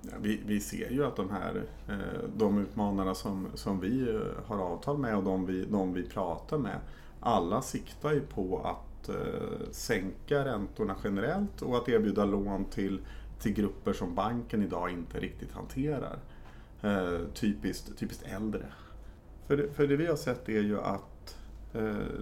Ja, 0.01 0.11
vi, 0.21 0.39
vi, 0.45 0.59
ser 0.59 0.89
ju 0.89 1.05
att 1.05 1.15
de 1.15 1.29
här 1.29 1.63
eh, 1.87 2.29
de 2.37 2.57
utmanarna 2.57 3.15
som, 3.15 3.47
som 3.53 3.79
vi 3.79 4.09
eh, 4.09 4.21
har 4.45 4.57
avtal 4.57 4.97
med 4.97 5.17
och 5.17 5.23
de 5.23 5.45
vi, 5.45 5.65
de 5.65 5.93
vi 5.93 6.03
pratar 6.03 6.57
med, 6.57 6.79
alla 7.19 7.61
siktar 7.61 8.11
ju 8.11 8.21
på 8.21 8.59
att 8.59 9.09
eh, 9.09 9.71
sänka 9.71 10.45
räntorna 10.45 10.95
generellt 11.03 11.61
och 11.61 11.77
att 11.77 11.89
erbjuda 11.89 12.25
lån 12.25 12.65
till, 12.65 12.99
till 13.39 13.53
grupper 13.53 13.93
som 13.93 14.15
banken 14.15 14.63
idag 14.63 14.91
inte 14.91 15.19
riktigt 15.19 15.51
hanterar. 15.51 16.19
typiskt, 17.33 17.97
typiskt 17.97 18.23
äldre. 18.23 18.65
För 19.47 19.57
det, 19.57 19.69
för 19.73 19.87
det 19.87 19.95
vi 19.95 20.05
har 20.05 20.15
sett 20.15 20.49
är 20.49 20.61
ju 20.61 20.79
att 20.79 21.18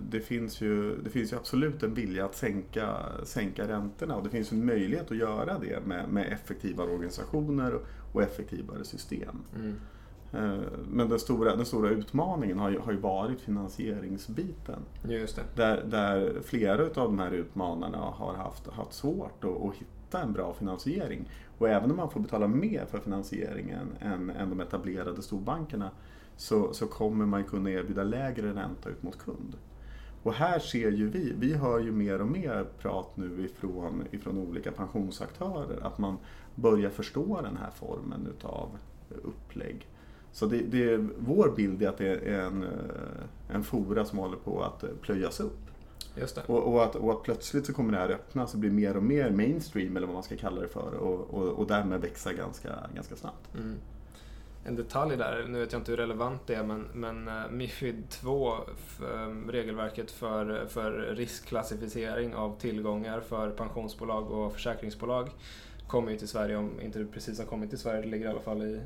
det 0.01 0.19
finns, 0.19 0.61
ju, 0.61 0.97
det 0.97 1.09
finns 1.09 1.33
ju 1.33 1.37
absolut 1.37 1.83
en 1.83 1.93
vilja 1.93 2.25
att 2.25 2.35
sänka, 2.35 2.95
sänka 3.23 3.67
räntorna 3.67 4.15
och 4.15 4.23
det 4.23 4.29
finns 4.29 4.51
en 4.51 4.65
möjlighet 4.65 5.11
att 5.11 5.17
göra 5.17 5.59
det 5.59 5.79
med, 5.85 6.09
med 6.09 6.33
effektivare 6.33 6.91
organisationer 6.91 7.79
och 8.13 8.23
effektivare 8.23 8.83
system. 8.83 9.43
Mm. 9.55 9.75
Eh, 10.33 10.63
men 10.87 11.09
den 11.09 11.19
stora, 11.19 11.55
den 11.55 11.65
stora 11.65 11.89
utmaningen 11.89 12.59
har 12.59 12.69
ju, 12.69 12.79
har 12.79 12.91
ju 12.91 12.97
varit 12.97 13.41
finansieringsbiten. 13.41 14.79
Där, 15.55 15.83
där 15.85 16.41
flera 16.43 16.83
av 16.83 16.91
de 16.93 17.19
här 17.19 17.31
utmanarna 17.31 17.97
har 17.97 18.33
haft, 18.33 18.67
haft 18.67 18.93
svårt 18.93 19.43
att, 19.43 19.63
att 19.63 19.75
hitta 19.75 20.21
en 20.21 20.33
bra 20.33 20.53
finansiering. 20.53 21.29
Och 21.57 21.69
även 21.69 21.91
om 21.91 21.97
man 21.97 22.11
får 22.11 22.19
betala 22.19 22.47
mer 22.47 22.85
för 22.85 22.99
finansieringen 22.99 23.87
än, 23.99 24.29
än 24.29 24.49
de 24.49 24.59
etablerade 24.59 25.21
storbankerna 25.21 25.91
så, 26.37 26.73
så 26.73 26.87
kommer 26.87 27.25
man 27.25 27.43
kunna 27.43 27.69
erbjuda 27.69 28.03
lägre 28.03 28.53
ränta 28.53 28.89
ut 28.89 29.03
mot 29.03 29.17
kund. 29.17 29.57
Och 30.23 30.33
här 30.33 30.59
ser 30.59 30.91
ju 30.91 31.09
vi, 31.09 31.33
vi 31.39 31.53
hör 31.53 31.79
ju 31.79 31.91
mer 31.91 32.21
och 32.21 32.27
mer 32.27 32.65
prat 32.81 33.17
nu 33.17 33.45
ifrån, 33.45 34.03
ifrån 34.11 34.37
olika 34.37 34.71
pensionsaktörer 34.71 35.79
att 35.81 35.97
man 35.97 36.17
börjar 36.55 36.89
förstå 36.89 37.41
den 37.41 37.57
här 37.57 37.71
formen 37.71 38.27
utav 38.27 38.69
upplägg. 39.23 39.87
Så 40.31 40.45
det, 40.45 40.57
det, 40.57 40.97
vår 41.19 41.53
bild 41.55 41.83
är 41.83 41.89
att 41.89 41.97
det 41.97 42.07
är 42.07 42.41
en, 42.41 42.65
en 43.49 43.63
fora 43.63 44.05
som 44.05 44.19
håller 44.19 44.37
på 44.37 44.63
att 44.63 45.01
plöjas 45.01 45.39
upp. 45.39 45.59
Och, 46.49 46.73
och, 46.73 46.83
att, 46.83 46.95
och 46.95 47.11
att 47.11 47.23
plötsligt 47.23 47.65
så 47.65 47.73
kommer 47.73 47.91
det 47.91 47.97
här 47.97 48.09
öppnas 48.09 48.53
och 48.53 48.59
bli 48.59 48.69
mer 48.69 48.97
och 48.97 49.03
mer 49.03 49.29
mainstream 49.31 49.97
eller 49.97 50.07
vad 50.07 50.13
man 50.13 50.23
ska 50.23 50.37
kalla 50.37 50.61
det 50.61 50.67
för 50.67 50.93
och, 50.93 51.33
och, 51.33 51.47
och 51.47 51.67
därmed 51.67 52.01
växa 52.01 52.33
ganska, 52.33 52.69
ganska 52.95 53.15
snabbt. 53.15 53.55
Mm 53.55 53.75
en 54.67 54.75
detalj 54.75 55.17
där, 55.17 55.45
nu 55.47 55.59
vet 55.59 55.71
jag 55.71 55.81
inte 55.81 55.91
hur 55.91 55.97
relevant 55.97 56.41
det 56.47 56.55
är, 56.55 56.63
men, 56.63 56.87
men 56.93 57.27
uh, 57.27 57.51
Mifid 57.51 58.09
2, 58.09 58.53
um, 59.01 59.51
regelverket 59.51 60.11
för, 60.11 60.65
för 60.65 60.91
riskklassificering 60.91 62.35
av 62.35 62.59
tillgångar 62.59 63.19
för 63.19 63.49
pensionsbolag 63.49 64.31
och 64.31 64.53
försäkringsbolag, 64.53 65.29
kommer 65.87 66.11
ju 66.11 66.17
till 66.17 66.27
Sverige, 66.27 66.55
om 66.55 66.81
inte 66.81 67.05
precis 67.05 67.39
har 67.39 67.45
kommit 67.45 67.69
till 67.69 67.79
Sverige, 67.79 68.01
det 68.01 68.07
ligger 68.07 68.25
i 68.25 68.29
alla 68.29 68.39
fall 68.39 68.63
i, 68.63 68.81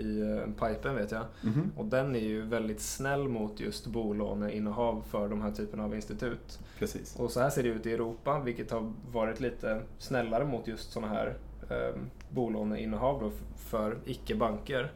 i 0.00 0.22
uh, 0.22 0.44
pipen 0.46 0.96
vet 0.96 1.10
jag. 1.10 1.24
Mm 1.42 1.54
-hmm. 1.54 1.78
Och 1.78 1.84
den 1.84 2.16
är 2.16 2.20
ju 2.20 2.42
väldigt 2.42 2.80
snäll 2.80 3.28
mot 3.28 3.60
just 3.60 3.86
bolåneinnehav 3.86 5.02
för 5.10 5.28
de 5.28 5.42
här 5.42 5.50
typerna 5.50 5.84
av 5.84 5.94
institut. 5.94 6.58
Precis. 6.78 7.16
Och 7.16 7.30
så 7.30 7.40
här 7.40 7.50
ser 7.50 7.62
det 7.62 7.68
ut 7.68 7.86
i 7.86 7.92
Europa, 7.92 8.40
vilket 8.44 8.70
har 8.70 8.92
varit 9.12 9.40
lite 9.40 9.82
snällare 9.98 10.44
mot 10.44 10.68
just 10.68 10.92
sådana 10.92 11.12
här 11.12 11.36
um, 11.68 12.10
bolåneinnehav 12.30 13.32
för 13.56 13.98
icke-banker. 14.04 14.92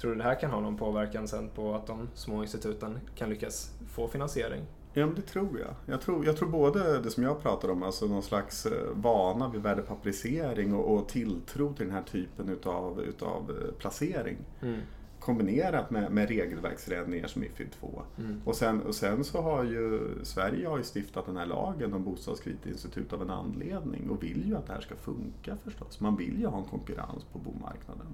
Tror 0.00 0.10
du 0.10 0.16
det 0.16 0.24
här 0.24 0.40
kan 0.40 0.50
ha 0.50 0.60
någon 0.60 0.76
påverkan 0.76 1.28
sen 1.28 1.48
på 1.48 1.74
att 1.74 1.86
de 1.86 2.08
små 2.14 2.42
instituten 2.42 2.98
kan 3.14 3.30
lyckas 3.30 3.72
få 3.88 4.08
finansiering? 4.08 4.62
Ja, 4.96 5.06
men 5.06 5.14
det 5.14 5.22
tror 5.22 5.60
jag. 5.60 5.74
Jag 5.86 6.00
tror, 6.00 6.26
jag 6.26 6.36
tror 6.36 6.48
både 6.48 6.98
det 6.98 7.10
som 7.10 7.22
jag 7.22 7.42
pratar 7.42 7.68
om, 7.68 7.82
alltså 7.82 8.06
någon 8.06 8.22
slags 8.22 8.66
eh, 8.66 8.90
vana 8.92 9.48
vid 9.48 9.62
värdepapperisering 9.62 10.74
och, 10.74 10.94
och 10.94 11.08
tilltro 11.08 11.74
till 11.74 11.86
den 11.86 11.94
här 11.94 12.02
typen 12.02 12.48
utav, 12.48 13.00
utav 13.00 13.50
eh, 13.50 13.74
placering. 13.78 14.36
Mm. 14.62 14.80
Kombinerat 15.20 15.90
med, 15.90 16.12
med 16.12 16.28
regelverksräddningar 16.28 17.26
som 17.26 17.40
Mifid 17.40 17.70
2. 17.80 18.02
Mm. 18.18 18.40
Och, 18.44 18.56
sen, 18.56 18.82
och 18.82 18.94
sen 18.94 19.24
så 19.24 19.42
har 19.42 19.64
ju 19.64 20.00
Sverige 20.22 20.68
har 20.68 20.78
ju 20.78 20.84
stiftat 20.84 21.26
den 21.26 21.36
här 21.36 21.46
lagen 21.46 21.94
om 21.94 22.04
bostadskreditinstitut 22.04 23.12
av 23.12 23.22
en 23.22 23.30
anledning 23.30 24.10
och 24.10 24.22
vill 24.22 24.48
ju 24.48 24.56
att 24.56 24.66
det 24.66 24.72
här 24.72 24.80
ska 24.80 24.96
funka 24.96 25.56
förstås. 25.64 26.00
Man 26.00 26.16
vill 26.16 26.40
ju 26.40 26.46
ha 26.46 26.58
en 26.58 26.64
konkurrens 26.64 27.24
på 27.32 27.38
bomarknaden. 27.38 28.06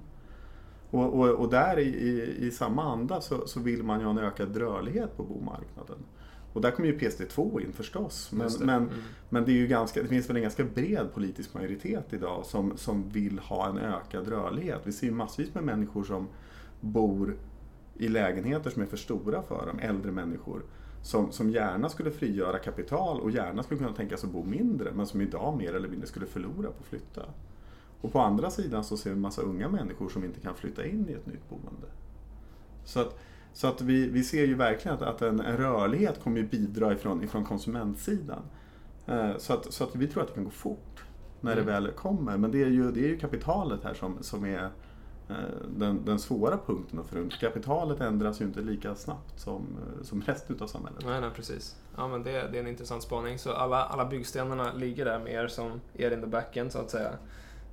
Och, 0.91 1.19
och, 1.19 1.29
och 1.29 1.49
där 1.49 1.79
i, 1.79 1.87
i, 1.87 2.35
i, 2.47 2.51
samma 2.51 2.83
anda 2.83 3.21
så, 3.21 3.47
så, 3.47 3.59
vill 3.59 3.83
man 3.83 3.99
ju 3.99 4.05
ha 4.05 4.11
en 4.11 4.17
ökad 4.17 4.57
rörlighet 4.57 5.17
på 5.17 5.23
bomarknaden. 5.23 5.97
Och 6.53 6.61
där 6.61 6.71
kommer 6.71 6.89
ju 6.89 6.97
PSD2 6.97 7.61
in 7.61 7.73
förstås. 7.73 8.31
Men 8.31 8.47
det. 8.47 8.65
Men, 8.65 8.83
mm. 8.83 8.93
men 9.29 9.45
det, 9.45 9.51
är 9.51 9.55
ju 9.55 9.67
ganska, 9.67 10.01
det 10.01 10.07
finns 10.07 10.29
väl 10.29 10.35
en 10.35 10.41
ganska 10.41 10.63
bred 10.63 11.13
politisk 11.13 11.53
majoritet 11.53 12.13
idag 12.13 12.45
som, 12.45 12.77
som 12.77 13.09
vill 13.09 13.39
ha 13.39 13.69
en 13.69 13.77
ökad 13.77 14.27
rörlighet. 14.27 14.81
Vi 14.83 14.91
ser 14.91 15.07
ju 15.07 15.13
massvis 15.13 15.53
med 15.53 15.63
människor 15.63 16.03
som 16.03 16.27
bor 16.81 17.35
i 17.97 18.07
lägenheter 18.07 18.69
som 18.69 18.81
är 18.81 18.85
för 18.85 18.97
stora 18.97 19.41
för 19.41 19.65
dem, 19.65 19.79
äldre 19.79 20.11
människor. 20.11 20.61
Som, 21.03 21.31
som 21.31 21.49
gärna 21.49 21.89
skulle 21.89 22.11
frigöra 22.11 22.59
kapital 22.59 23.19
och 23.19 23.31
gärna 23.31 23.63
skulle 23.63 23.77
kunna 23.77 23.93
tänka 23.93 24.17
sig 24.17 24.27
att 24.27 24.33
bo 24.33 24.43
mindre 24.43 24.91
men 24.91 25.05
som 25.05 25.21
idag 25.21 25.57
mer 25.57 25.73
eller 25.73 25.87
mindre 25.87 26.07
skulle 26.07 26.25
förlora 26.25 26.67
på 26.67 26.79
att 26.79 26.85
flytta. 26.85 27.21
Och 28.01 28.11
på 28.11 28.19
andra 28.19 28.49
sidan 28.49 28.83
så 28.83 28.97
ser 28.97 29.09
vi 29.09 29.15
en 29.15 29.21
massa 29.21 29.41
unga 29.41 29.69
människor 29.69 30.09
som 30.09 30.23
inte 30.23 30.39
kan 30.39 30.55
flytta 30.55 30.85
in 30.85 31.09
i 31.09 31.13
ett 31.13 31.25
nytt 31.25 31.49
boende. 31.49 31.87
Så 32.83 32.99
att, 32.99 33.19
så 33.53 33.67
att 33.67 33.81
vi, 33.81 34.09
vi 34.09 34.23
ser 34.23 34.45
ju 34.45 34.55
verkligen 34.55 34.97
att, 34.97 35.03
att 35.03 35.21
en, 35.21 35.39
en 35.39 35.57
rörlighet 35.57 36.23
kommer 36.23 36.43
bidra 36.43 36.93
ifrån, 36.93 37.23
ifrån 37.23 37.45
konsumentsidan. 37.45 38.41
Eh, 39.05 39.37
så, 39.37 39.53
att, 39.53 39.73
så 39.73 39.83
att 39.83 39.95
vi 39.95 40.07
tror 40.07 40.23
att 40.23 40.29
det 40.29 40.35
kan 40.35 40.43
gå 40.43 40.49
fort 40.49 41.03
när 41.41 41.51
mm. 41.51 41.65
det 41.65 41.71
väl 41.71 41.91
kommer. 41.91 42.37
Men 42.37 42.51
det 42.51 42.63
är 42.63 42.67
ju, 42.67 42.91
det 42.91 42.99
är 42.99 43.07
ju 43.07 43.17
kapitalet 43.17 43.83
här 43.83 43.93
som, 43.93 44.17
som 44.23 44.45
är 44.45 44.69
eh, 45.29 45.35
den, 45.77 46.05
den 46.05 46.19
svåra 46.19 46.57
punkten 46.57 47.03
förundra. 47.03 47.37
Kapitalet 47.37 48.01
ändras 48.01 48.41
ju 48.41 48.45
inte 48.45 48.61
lika 48.61 48.95
snabbt 48.95 49.39
som, 49.39 49.61
eh, 49.61 50.03
som 50.03 50.21
resten 50.21 50.57
av 50.61 50.67
samhället. 50.67 51.05
Nej, 51.05 51.21
nej, 51.21 51.29
precis. 51.35 51.75
Ja, 51.97 52.07
men 52.07 52.23
det, 52.23 52.31
det 52.31 52.57
är 52.57 52.61
en 52.61 52.67
intressant 52.67 53.03
spaning. 53.03 53.39
Så 53.39 53.51
alla, 53.51 53.83
alla 53.83 54.05
byggstenarna 54.05 54.73
ligger 54.73 55.05
där 55.05 55.19
med 55.19 55.33
er 55.33 55.47
som 55.47 55.81
er 55.93 56.11
in 56.11 56.21
the 56.21 56.27
backend 56.27 56.71
så 56.71 56.79
att 56.79 56.89
säga. 56.89 57.11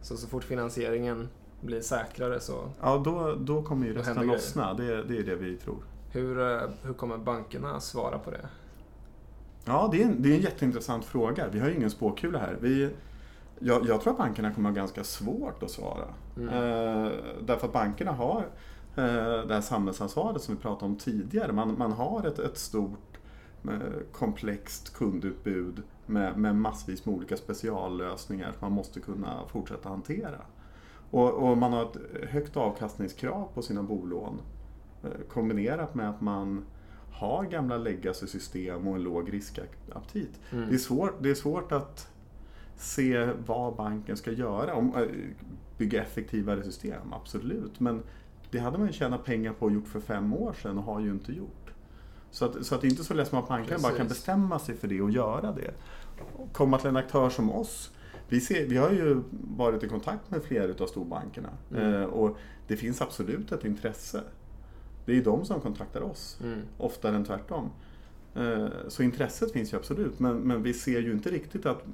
Så 0.01 0.17
så 0.17 0.27
fort 0.27 0.45
finansieringen 0.45 1.29
blir 1.61 1.81
säkrare 1.81 2.41
så... 2.41 2.71
Ja, 2.81 3.03
då, 3.05 3.35
då 3.41 3.63
kommer 3.63 3.87
ju 3.87 3.95
resten 3.95 4.27
lossna. 4.27 4.75
Det, 4.75 5.03
det 5.03 5.19
är 5.19 5.23
det 5.23 5.35
vi 5.35 5.57
tror. 5.57 5.83
Hur, 6.13 6.41
eh, 6.41 6.61
hur 6.83 6.95
kommer 6.95 7.19
bankerna 7.19 7.81
svara 7.81 8.19
på 8.19 8.31
det? 8.31 8.49
Ja, 9.65 9.89
det 9.93 10.03
är, 10.03 10.07
en, 10.07 10.23
det 10.23 10.29
är 10.31 10.35
en 10.35 10.41
jätteintressant 10.41 11.05
fråga. 11.05 11.49
Vi 11.49 11.61
har 11.61 11.69
ju 11.69 11.75
ingen 11.75 11.91
spåkula 11.91 12.39
här. 12.39 12.57
Vi, 12.61 12.91
jag, 13.59 13.87
jag 13.87 14.01
tror 14.01 14.13
att 14.13 14.19
bankerna 14.19 14.53
kommer 14.53 14.69
ha 14.69 14.77
ganska 14.77 15.05
svårt 15.05 15.63
att 15.63 15.71
svara. 15.71 16.05
Mm. 16.37 16.49
Eh, 16.49 17.13
därför 17.43 17.67
att 17.67 17.73
bankerna 17.73 18.13
har 18.13 18.49
eh, 18.97 19.47
det 19.47 19.55
här 19.55 19.61
samhällsansvaret 19.61 20.43
som 20.43 20.55
vi 20.55 20.61
pratade 20.61 20.85
om 20.85 20.97
tidigare. 20.97 21.53
Man, 21.53 21.79
man 21.79 21.93
har 21.93 22.27
ett, 22.27 22.39
ett 22.39 22.59
stort 22.59 23.19
eh, 23.65 23.79
komplext 24.13 24.95
kundutbud 24.95 25.83
med, 26.09 26.39
med 26.39 26.57
massvis 26.57 27.07
med 27.07 27.15
olika 27.15 27.37
speciallösningar 27.37 28.53
som 28.53 28.59
man 28.61 28.73
måste 28.73 29.01
kunna 29.01 29.47
fortsätta 29.49 29.89
hantera. 29.89 30.41
Och, 31.11 31.33
och 31.33 31.59
man 31.59 31.73
har 31.73 31.83
ett 31.83 32.29
högt 32.31 32.57
avkastningskrav 32.57 33.49
på 33.55 33.63
sina 33.63 33.83
bolån 33.83 34.41
eh, 35.05 35.11
kombinerat 35.29 35.95
med 35.95 36.11
att 36.11 36.21
man 36.21 36.65
har 37.13 37.45
gamla 37.45 37.79
legacy-system 37.79 38.89
och 38.89 38.97
en 38.97 39.03
låg 39.03 39.33
riskaptit. 39.33 40.41
Mm. 40.51 40.69
Det, 40.69 40.75
är 40.75 40.79
svårt, 40.79 41.23
det 41.23 41.31
är 41.31 41.35
svårt 41.35 41.73
att 41.73 42.09
se 42.77 43.29
vad 43.47 43.77
banken 43.77 44.17
ska 44.17 44.33
göra. 44.33 44.75
Om, 44.75 44.95
äh, 44.95 45.03
bygga 45.79 46.03
effektivare 46.03 46.63
system, 46.63 47.13
absolut. 47.13 47.81
Men 47.81 48.03
det 48.51 48.59
hade 48.59 48.79
man 48.79 48.87
ju 48.87 48.93
tjänat 48.93 49.25
pengar 49.25 49.53
på 49.53 49.65
och 49.65 49.73
gjort 49.73 49.89
för 49.89 50.01
fem 50.01 50.35
år 50.35 50.53
sedan 50.53 50.79
och 50.79 50.85
har 50.85 51.01
ju 51.01 51.11
inte 51.11 51.33
gjort. 51.33 51.68
Så 52.31 52.45
att, 52.45 52.67
så 52.67 52.75
att 52.75 52.81
det 52.81 52.87
är 52.87 52.91
inte 52.91 53.05
så 53.05 53.15
lätt 53.15 53.29
som 53.29 53.39
att 53.39 53.49
banken 53.49 53.83
bara 53.83 53.93
kan 53.93 54.09
bestämma 54.09 54.59
sig 54.59 54.75
för 54.75 54.89
det 54.89 55.01
och 55.01 55.11
göra 55.11 55.53
det. 55.53 55.75
Komma 56.53 56.79
till 56.79 56.89
en 56.89 56.97
aktör 56.97 57.31
som 57.31 57.51
oss. 57.51 57.91
Vi, 58.29 58.41
ser, 58.41 58.67
vi 58.67 58.77
har 58.77 58.91
ju 58.91 59.23
varit 59.57 59.83
i 59.83 59.89
kontakt 59.89 60.31
med 60.31 60.43
flera 60.43 60.85
av 60.85 60.87
storbankerna 60.87 61.49
mm. 61.71 61.95
eh, 61.95 62.03
och 62.03 62.37
det 62.67 62.77
finns 62.77 63.03
absolut 63.03 63.53
ett 63.53 63.65
intresse. 63.65 64.23
Det 65.05 65.17
är 65.17 65.25
de 65.25 65.45
som 65.45 65.61
kontaktar 65.61 66.01
oss, 66.01 66.39
mm. 66.43 66.61
oftare 66.79 67.17
än 67.17 67.25
tvärtom. 67.25 67.71
Eh, 68.35 68.69
så 68.89 69.03
intresset 69.03 69.53
finns 69.53 69.73
ju 69.73 69.77
absolut, 69.77 70.19
men, 70.19 70.37
men 70.37 70.63
vi 70.63 70.75
ser 70.75 71.01
ju 71.01 71.13
inte 71.13 71.31
riktigt 71.31 71.67
att 71.67 71.85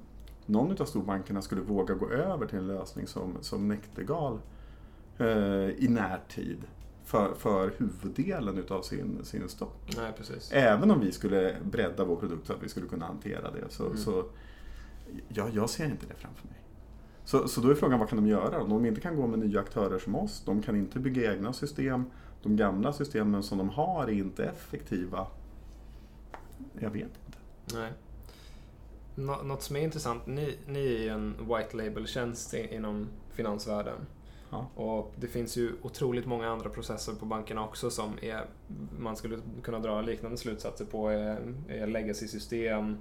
någon 0.46 0.82
av 0.82 0.84
storbankerna 0.84 1.42
skulle 1.42 1.60
våga 1.60 1.94
gå 1.94 2.10
över 2.10 2.46
till 2.46 2.58
en 2.58 2.66
lösning 2.66 3.06
som, 3.06 3.36
som 3.40 3.68
Nektergal 3.68 4.38
eh, 5.18 5.68
i 5.68 5.86
närtid 5.88 6.58
för, 7.04 7.34
för 7.34 7.72
huvuddelen 7.78 8.58
utav 8.58 8.82
sin, 8.82 9.24
sin 9.24 9.48
stock. 9.48 9.96
Nej, 9.96 10.12
precis. 10.18 10.50
Även 10.52 10.90
om 10.90 11.00
vi 11.00 11.12
skulle 11.12 11.56
bredda 11.64 12.04
vår 12.04 12.16
produkt 12.16 12.46
så 12.46 12.52
att 12.52 12.62
vi 12.62 12.68
skulle 12.68 12.86
kunna 12.88 13.06
hantera 13.06 13.50
det. 13.50 13.64
Så, 13.68 13.84
Mm. 13.86 13.96
så 13.98 14.24
ja, 15.28 15.48
jag 15.52 15.70
ser 15.70 15.84
inte 15.84 16.06
det 16.06 16.14
framför 16.14 16.46
mig. 16.46 16.56
Så, 17.24 17.48
så 17.48 17.60
då 17.60 17.70
är 17.70 17.74
frågan 17.74 17.98
vad 17.98 18.08
kan 18.08 18.16
de 18.16 18.26
göra? 18.26 18.62
Om 18.62 18.68
de 18.70 18.86
inte 18.86 19.00
kan 19.00 19.16
gå 19.16 19.26
med 19.26 19.38
nya 19.38 19.60
aktörer 19.60 19.98
som 19.98 20.14
oss, 20.14 20.42
de 20.46 20.62
kan 20.62 20.76
inte 20.76 20.98
bygga 20.98 21.32
egna 21.34 21.52
system. 21.52 22.04
De 22.42 22.56
gamla 22.56 22.92
systemen 22.92 23.42
som 23.42 23.58
de 23.58 23.68
har 23.68 24.04
är 24.04 24.12
inte 24.12 24.44
effektiva. 24.44 25.26
Jag 26.78 26.90
vet 26.90 27.02
inte. 27.02 27.38
Nej. 27.74 27.92
Nå- 29.14 29.42
något 29.42 29.62
som 29.62 29.76
är 29.76 29.80
intressant, 29.80 30.26
ni, 30.26 30.58
ni 30.66 30.86
är 30.94 30.98
ju 30.98 31.08
en 31.08 31.34
white 31.38 31.76
label-tjänst 31.76 32.54
inom 32.54 33.06
finansvärlden. 33.32 33.98
Ja. 34.50 34.70
Och 34.74 35.12
det 35.16 35.26
finns 35.26 35.56
ju 35.56 35.72
otroligt 35.82 36.26
många 36.26 36.48
andra 36.48 36.70
processer 36.70 37.12
på 37.12 37.26
bankerna 37.26 37.64
också 37.64 37.90
som 37.90 38.12
är, 38.22 38.46
man 38.98 39.16
skulle 39.16 39.38
kunna 39.62 39.78
dra 39.78 40.00
liknande 40.00 40.36
slutsatser 40.36 40.84
på, 40.84 41.08
är, 41.08 41.54
är 41.68 41.86
legacy-system, 41.86 42.96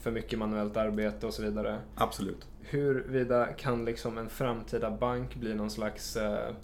för 0.00 0.10
mycket 0.10 0.38
manuellt 0.38 0.76
arbete 0.76 1.26
och 1.26 1.34
så 1.34 1.42
vidare. 1.42 1.78
Absolut. 1.94 2.46
Huruvida 2.60 3.46
kan 3.46 3.84
liksom 3.84 4.18
en 4.18 4.28
framtida 4.28 4.90
bank 4.90 5.36
bli 5.36 5.54
någon 5.54 5.70
slags 5.70 6.16
eh, 6.16 6.54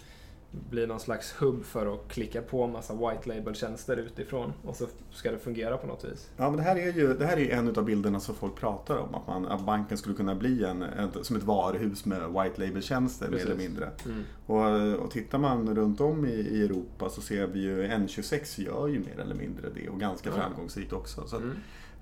bli 0.71 0.87
någon 0.87 1.01
slags 1.01 1.35
hubb 1.39 1.65
för 1.65 1.95
att 1.95 2.09
klicka 2.09 2.43
på 2.43 2.67
massa 2.67 2.95
white 2.95 3.29
label-tjänster 3.29 3.97
utifrån 3.97 4.53
och 4.65 4.77
så 4.77 4.87
ska 5.11 5.31
det 5.31 5.39
fungera 5.39 5.77
på 5.77 5.87
något 5.87 6.05
vis. 6.05 6.31
Ja, 6.37 6.49
men 6.51 6.57
det 6.57 6.63
här 6.63 6.77
är 6.77 6.93
ju 6.93 7.15
det 7.15 7.27
här 7.27 7.37
är 7.39 7.51
en 7.55 7.69
av 7.77 7.85
bilderna 7.85 8.21
som 8.21 8.35
folk 8.35 8.55
pratar 8.57 8.97
om. 8.97 9.15
Att, 9.15 9.27
man, 9.27 9.47
att 9.47 9.67
banken 9.67 9.99
skulle 9.99 10.15
kunna 10.15 10.35
bli 10.35 10.65
en, 10.65 10.83
ett, 10.83 11.27
som 11.27 11.37
ett 11.37 11.43
varuhus 11.43 12.05
med 12.05 12.21
white 12.21 12.67
label-tjänster 12.67 13.31
mer 13.31 13.39
eller 13.39 13.57
mindre. 13.57 13.91
Mm. 14.05 14.23
Och, 14.47 15.05
och 15.05 15.11
tittar 15.11 15.39
man 15.39 15.75
runt 15.77 16.01
om 16.01 16.27
i, 16.27 16.31
i 16.33 16.65
Europa 16.65 17.09
så 17.09 17.21
ser 17.21 17.47
vi 17.47 17.61
ju 17.61 17.87
N26 17.87 18.61
gör 18.61 18.89
ju 18.89 18.99
mer 18.99 19.21
eller 19.21 19.35
mindre 19.35 19.69
det 19.75 19.89
och 19.89 20.01
ganska 20.01 20.29
Ja. 20.31 20.35
framgångsrikt 20.37 20.93
också. 20.93 21.27
Så 21.27 21.37
Mm. 21.37 21.51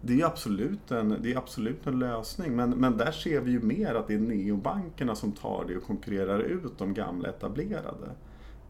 det, 0.00 0.20
är 0.20 0.26
absolut 0.26 0.90
en, 0.90 1.16
det 1.22 1.32
är 1.32 1.36
absolut 1.38 1.86
en 1.86 1.98
lösning. 1.98 2.56
Men, 2.56 2.70
men 2.70 2.96
där 2.96 3.12
ser 3.12 3.40
vi 3.40 3.50
ju 3.50 3.60
mer 3.60 3.94
att 3.94 4.08
det 4.08 4.14
är 4.14 4.18
neobankerna 4.18 5.14
som 5.14 5.32
tar 5.32 5.64
det 5.68 5.76
och 5.76 5.82
konkurrerar 5.82 6.38
ut 6.40 6.78
de 6.78 6.94
gamla 6.94 7.28
etablerade. 7.28 8.10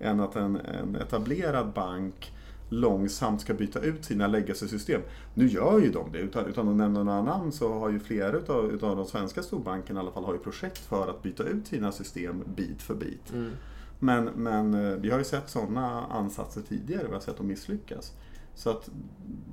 Än 0.03 0.21
att 0.21 0.37
en, 0.37 0.57
en 0.57 0.97
etablerad 0.97 1.73
bank 1.73 2.33
långsamt 2.69 3.41
ska 3.41 3.55
byta 3.55 3.81
ut 3.81 4.05
sina 4.05 4.27
legacy-system. 4.27 5.01
Nu 5.35 5.49
gör 5.49 5.79
ju 5.81 5.91
de 5.91 6.13
det, 6.13 6.19
utan, 6.19 6.47
utan 6.47 6.69
att 6.69 6.77
nämna 6.77 7.03
några 7.03 7.23
namn 7.23 7.53
så 7.53 7.73
har 7.79 7.91
ju 7.91 8.01
flera 8.01 8.37
utav, 8.37 8.71
utav 8.71 8.97
de 8.97 9.07
svenska 9.07 9.43
storbankerna 9.43 10.01
i 10.01 10.03
alla 10.03 10.11
fall 10.11 10.25
har 10.25 10.33
ju 10.33 10.39
projekt 10.39 10.79
för 10.79 11.11
att 11.11 11.23
byta 11.23 11.43
ut 11.43 11.67
sina 11.67 11.93
system 11.93 12.45
bit 12.57 12.83
för 12.83 12.95
bit. 12.95 13.33
Mm. 13.33 13.51
Men, 13.99 14.25
men 14.25 14.75
eh, 14.75 14.97
vi 14.97 15.11
har 15.11 15.19
ju 15.19 15.25
sett 15.25 15.51
sådana 15.51 16.05
ansatser 16.07 16.63
tidigare, 16.69 17.07
vi 17.07 17.13
har 17.13 17.21
sett 17.21 17.37
dem 17.37 17.47
misslyckas. 17.47 18.13
Så 18.55 18.71
att 18.71 18.91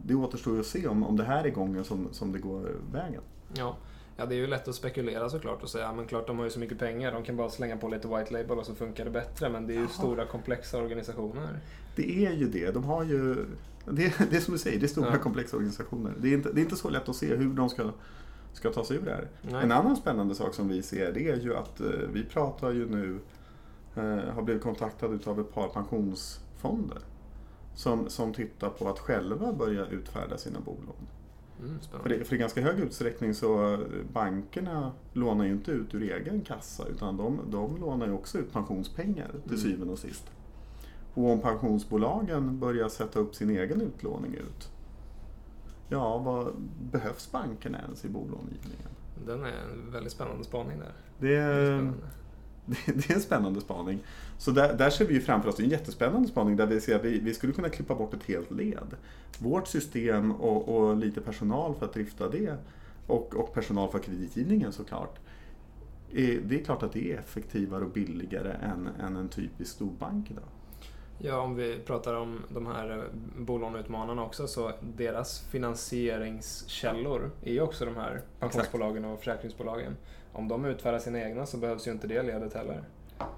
det 0.05 0.15
återstår 0.15 0.53
ju 0.53 0.59
att 0.59 0.65
se 0.65 0.87
om, 0.87 1.03
om 1.03 1.17
det 1.17 1.23
här 1.23 1.43
är 1.43 1.49
gången 1.49 1.83
som, 1.83 2.07
som 2.11 2.31
det 2.31 2.39
går 2.39 2.71
vägen. 2.91 3.21
Ja. 3.53 3.75
Ja, 4.19 4.25
det 4.25 4.35
är 4.35 4.37
ju 4.37 4.47
lätt 4.47 4.67
att 4.67 4.75
spekulera 4.75 5.29
såklart 5.29 5.63
och 5.63 5.69
säga 5.69 5.93
men 5.93 6.05
klart 6.05 6.27
de 6.27 6.37
har 6.37 6.45
ju 6.45 6.51
så 6.51 6.59
mycket 6.59 6.79
pengar, 6.79 7.11
de 7.11 7.23
kan 7.23 7.37
bara 7.37 7.49
slänga 7.49 7.77
på 7.77 7.87
lite 7.87 8.07
white 8.07 8.33
label 8.33 8.57
och 8.59 8.65
så 8.65 8.75
funkar 8.75 9.05
det 9.05 9.11
bättre. 9.11 9.49
Men 9.49 9.67
det 9.67 9.73
är 9.73 9.75
ju 9.75 9.81
Jaha. 9.81 9.89
stora 9.89 10.25
komplexa 10.25 10.77
organisationer. 10.77 11.59
Det 11.95 12.25
är 12.25 12.31
ju 12.31 12.47
det, 12.49 12.71
de 12.71 12.83
har 12.83 13.03
ju... 13.03 13.35
Det, 13.85 14.13
det 14.29 14.35
är 14.37 14.39
som 14.41 14.53
du 14.53 14.57
säger, 14.57 14.79
det 14.79 14.85
är 14.85 14.87
stora 14.87 15.11
Ja. 15.11 15.17
komplexa 15.17 15.55
organisationer. 15.57 16.13
Det 16.21 16.27
är, 16.29 16.33
inte, 16.33 16.51
det 16.51 16.59
är 16.59 16.63
inte 16.63 16.75
så 16.75 16.89
lätt 16.89 17.09
att 17.09 17.15
se 17.15 17.35
hur 17.35 17.53
de 17.53 17.69
ska, 17.69 17.91
ska 18.53 18.71
ta 18.71 18.83
sig 18.85 18.97
ur 18.97 19.01
det 19.05 19.11
här. 19.11 19.27
Nej. 19.41 19.63
En 19.63 19.71
annan 19.71 19.95
spännande 19.95 20.35
sak 20.35 20.53
som 20.53 20.67
vi 20.67 20.81
ser 20.83 21.11
det 21.13 21.29
är 21.29 21.35
ju 21.35 21.55
att 21.55 21.81
eh, 21.81 21.87
vi 22.13 22.23
pratar 22.23 22.71
ju 22.71 22.89
nu, 22.89 23.19
eh, 23.95 24.33
har 24.33 24.41
blivit 24.41 24.63
kontaktade 24.63 25.19
av 25.25 25.39
ett 25.39 25.53
par 25.53 25.67
pensionsfonder. 25.67 26.97
Som, 27.75 28.09
som 28.09 28.33
tittar 28.33 28.69
på 28.69 28.89
att 28.89 28.99
själva 28.99 29.53
börja 29.53 29.85
utfärda 29.85 30.37
sina 30.37 30.59
bolån. 30.59 31.07
Mm, 31.63 31.79
För, 32.03 32.09
det, 32.09 32.23
för 32.23 32.35
i 32.35 32.39
ganska 32.39 32.61
hög 32.61 32.79
utsträckning 32.79 33.33
så 33.33 33.73
eh, 33.73 33.79
bankerna 34.13 34.91
lånar 35.13 35.45
ju 35.45 35.51
inte 35.51 35.71
ut 35.71 35.95
ur 35.95 36.01
egen 36.03 36.41
kassa 36.41 36.87
utan 36.87 37.17
de, 37.17 37.39
de 37.51 37.77
lånar 37.77 38.07
ju 38.07 38.13
också 38.13 38.37
ut 38.37 38.53
pensionspengar 38.53 39.27
till 39.43 39.51
Mm. 39.51 39.57
syvende 39.57 39.93
och 39.93 39.99
sist. 39.99 40.25
Och 41.13 41.29
om 41.31 41.39
pensionsbolagen 41.41 42.59
börjar 42.59 42.89
sätta 42.89 43.19
upp 43.19 43.35
sin 43.35 43.49
egen 43.49 43.81
utlåning 43.81 44.33
ut, 44.33 44.71
ja 45.89 46.17
vad 46.17 46.53
behövs 46.91 47.31
bankerna 47.31 47.79
ens 47.81 48.05
i 48.05 48.09
bolångivningen? 48.09 48.89
Den 49.25 49.43
är 49.43 49.47
en 49.51 49.91
väldigt 49.91 50.11
spännande 50.13 50.43
spaning 50.43 50.79
där. 50.79 50.91
Det 51.19 51.35
är, 51.35 51.65
spännande. 51.77 51.93
det, 52.85 53.09
är 53.09 53.13
en 53.13 53.21
spännande 53.21 53.61
spaning. 53.61 53.99
Så 54.37 54.51
där, 54.51 54.73
där 54.73 54.89
ser 54.89 55.05
vi 55.05 55.13
ju 55.13 55.21
framför 55.21 55.49
oss, 55.49 55.59
en 55.59 55.69
jättespännande 55.69 56.27
spaning 56.27 56.55
där 56.55 56.65
vi 56.65 56.81
ser 56.81 56.95
att 56.95 57.05
vi, 57.05 57.19
vi 57.19 57.33
skulle 57.33 57.53
kunna 57.53 57.69
klippa 57.69 57.95
bort 57.95 58.13
ett 58.13 58.23
helt 58.23 58.51
led. 58.51 58.95
Vårt 59.39 59.67
system 59.67 60.31
och, 60.31 60.69
och 60.69 60.97
lite 60.97 61.21
personal 61.21 61.75
för 61.75 61.85
att 61.85 61.93
drifta 61.93 62.29
det 62.29 62.57
och, 63.07 63.35
och 63.35 63.53
personal 63.53 63.91
för 63.91 63.99
kreditgivningen 63.99 64.71
såklart. 64.71 65.19
Eh, 66.11 66.39
det 66.43 66.59
är 66.59 66.63
klart 66.63 66.83
att 66.83 66.93
det 66.93 67.11
är 67.11 67.19
effektivare 67.19 67.83
och 67.83 67.91
billigare 67.91 68.51
än, 68.51 68.89
än 68.99 69.15
en 69.15 69.29
typisk 69.29 69.71
storbank 69.71 70.31
idag. 70.31 70.43
Ja, 71.21 71.39
om 71.39 71.55
vi 71.55 71.79
pratar 71.85 72.13
om 72.13 72.39
de 72.49 72.67
här 72.67 72.89
eh, 72.89 73.03
bolåneutmanarna 73.37 74.23
också, 74.23 74.47
så 74.47 74.71
deras 74.81 75.39
finansieringskällor 75.39 77.31
är 77.43 77.51
ju 77.51 77.61
också 77.61 77.85
de 77.85 77.95
här 77.95 78.21
pensionsbolagen 78.39 79.05
och 79.05 79.19
försäkringsbolagen. 79.19 79.95
Om 80.33 80.47
de 80.47 80.65
utfärdar 80.65 80.99
sina 80.99 81.21
egna 81.21 81.45
så 81.45 81.57
behövs 81.57 81.87
ju 81.87 81.91
inte 81.91 82.07
det 82.07 82.23
ledet 82.23 82.53
heller. 82.53 82.83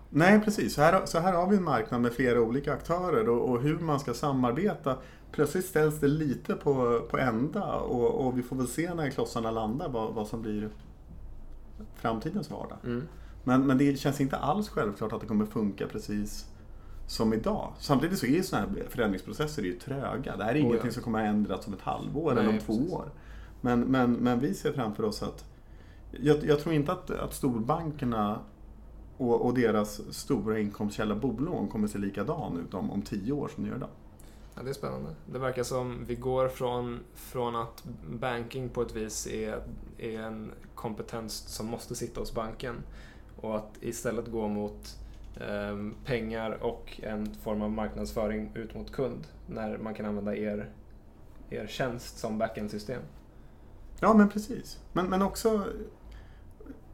Nej, 0.10 0.42
precis. 0.42 0.74
Så 0.74 0.82
här, 0.82 1.06
så 1.06 1.20
här 1.20 1.34
har 1.34 1.48
vi 1.48 1.58
en 1.58 1.64
marknad 1.64 2.02
med 2.02 2.14
flera 2.14 2.42
olika 2.42 2.74
aktörer 2.74 3.30
och, 3.30 3.50
och 3.50 3.62
hur 3.62 3.80
man 3.80 4.00
ska 4.00 4.14
samarbeta. 4.14 4.98
Plötsligt 5.32 5.66
ställs 5.66 6.00
det 6.00 6.08
lite 6.08 6.54
på, 6.54 7.02
på 7.10 7.18
ända 7.18 7.74
och, 7.76 8.26
och 8.26 8.38
vi 8.38 8.44
får 8.44 8.56
väl 8.56 8.68
se 8.68 8.94
när 8.94 9.10
klossarna 9.10 9.52
landar 9.52 9.90
vad, 9.90 10.14
vad 10.14 10.28
som 10.28 10.42
blir 10.42 10.70
framtidens 11.96 12.52
vardag. 12.52 12.78
Mm. 12.84 13.08
Men, 13.44 13.68
men 13.68 13.78
det 13.78 14.00
känns 14.00 14.22
inte 14.22 14.38
alls 14.38 14.70
självklart 14.70 15.14
att 15.14 15.22
det 15.22 15.28
kommer 15.28 15.46
funka 15.46 15.88
precis 15.88 16.51
som 17.08 17.34
idag. 17.34 17.74
Samtidigt 17.80 18.20
så 18.20 18.26
är 18.26 18.42
sådana 18.42 18.68
här 18.68 18.86
förändringsprocesser 18.90 19.64
ju 19.64 19.80
tröga. 19.80 20.38
Det 20.38 20.44
här 20.44 20.52
är 20.52 20.56
Oh 20.56 20.62
ja. 20.62 20.68
ingenting 20.68 20.92
som 20.92 21.04
kommer 21.04 21.22
att 21.22 21.30
ändras 21.30 21.68
om 21.68 21.74
ett 21.74 21.82
halvår 21.82 22.34
Nej, 22.34 22.44
eller 22.44 22.54
om 22.54 22.60
två 22.60 22.74
precis. 22.74 22.94
år. 22.94 23.12
Men, 23.62 23.80
men, 23.80 24.14
men 24.14 24.40
vi 24.40 24.54
ser 24.54 24.74
framför 24.74 25.04
oss 25.04 25.24
att 25.24 25.46
jag, 26.12 26.46
jag 26.46 26.60
tror 26.60 26.76
inte 26.76 26.92
att, 26.92 27.12
att 27.12 27.34
storbankerna 27.34 28.40
och, 29.18 29.46
och 29.46 29.54
deras 29.54 30.14
stora 30.16 30.60
inkomstkälla 30.60 31.16
bolån 31.16 31.68
kommer 31.68 31.86
att 31.86 31.92
se 31.92 31.98
likadan 31.98 32.66
ut 32.68 32.74
om, 32.74 32.92
om 32.92 33.02
tio 33.02 33.32
år 33.32 33.48
som 33.48 33.64
de 33.64 33.70
gör 33.70 33.78
idag. 33.78 33.90
Ja, 34.56 34.64
det 34.64 34.70
är 34.70 34.74
spännande. 34.74 35.16
Det 35.26 35.40
verkar 35.40 35.64
som 35.64 36.06
vi 36.06 36.16
går 36.16 36.48
från, 36.48 37.00
från 37.16 37.56
att 37.56 37.84
banking 38.10 38.70
på 38.70 38.82
ett 38.82 38.96
vis 38.96 39.28
är, 39.28 39.64
är 39.98 40.20
en 40.20 40.52
kompetens 40.76 41.34
som 41.34 41.66
måste 41.66 41.96
sitta 41.96 42.20
hos 42.20 42.34
banken 42.34 42.76
och 43.42 43.56
att 43.56 43.78
istället 43.82 44.28
gå 44.28 44.48
mot 44.48 44.98
Ehm, 45.40 45.96
pengar 46.06 46.64
och 46.64 47.00
en 47.04 47.34
form 47.34 47.62
av 47.62 47.72
marknadsföring 47.72 48.52
ut 48.56 48.76
mot 48.76 48.92
kund 48.92 49.28
när 49.48 49.78
man 49.78 49.94
kan 49.94 50.06
använda 50.06 50.36
er, 50.36 50.70
er 51.50 51.68
tjänst 51.68 52.18
som 52.18 52.38
backend-system. 52.38 53.02
Ja, 54.00 54.14
men 54.14 54.30
precis. 54.30 54.80
Men, 54.94 55.10
men 55.10 55.22
också 55.22 55.66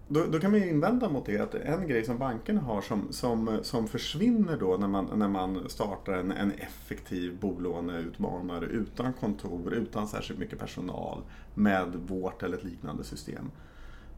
då, 0.07 0.25
då 0.25 0.39
kan 0.39 0.51
man 0.51 0.59
ju 0.59 0.69
invända 0.69 1.09
mot 1.09 1.25
det 1.25 1.39
att 1.39 1.55
en 1.55 1.87
grej 1.87 2.05
som 2.05 2.17
bankerna 2.17 2.61
har 2.61 2.81
som, 2.81 3.07
som, 3.11 3.59
som 3.61 3.87
försvinner 3.87 4.57
då 4.57 4.77
när 4.77 4.87
man, 4.87 5.09
när 5.15 5.27
man 5.27 5.69
startar 5.69 6.13
en, 6.13 6.31
en 6.31 6.51
effektiv 6.51 7.39
bolåneutmanare 7.39 8.65
utan 8.65 9.13
kontor, 9.13 9.73
utan 9.73 10.07
särskilt 10.07 10.39
mycket 10.39 10.59
personal 10.59 11.21
med 11.55 11.95
vårt 11.95 12.43
eller 12.43 12.57
ett 12.57 12.63
liknande 12.63 13.03
system. 13.03 13.51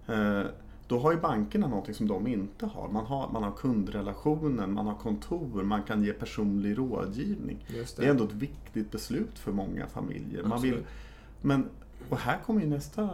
Eh, 0.08 0.44
då 0.90 1.00
har 1.00 1.12
ju 1.12 1.20
bankerna 1.20 1.68
någonting 1.68 1.94
som 1.94 2.08
de 2.08 2.28
inte 2.28 2.66
har. 2.66 2.90
Man 2.90 3.06
har, 3.06 3.30
man 3.32 3.44
har 3.44 3.52
kundrelationen, 3.52 4.74
man 4.74 4.88
har 4.88 4.96
kontor, 4.96 5.64
man 5.64 5.84
kan 5.84 6.04
ge 6.04 6.14
personlig 6.14 6.78
rådgivning. 6.78 7.66
Just 7.68 7.98
Det 7.98 8.06
är 8.06 8.10
ändå 8.10 8.24
ett 8.24 8.34
viktigt 8.34 8.92
beslut 8.92 9.40
för 9.40 9.52
många 9.52 9.88
familjer. 9.88 10.44
Man 10.44 10.62
vill, 10.62 10.86
men, 11.42 11.66
och 12.10 12.18
här 12.18 12.40
kommer 12.46 12.62
ju 12.62 12.68
nästa 12.68 13.10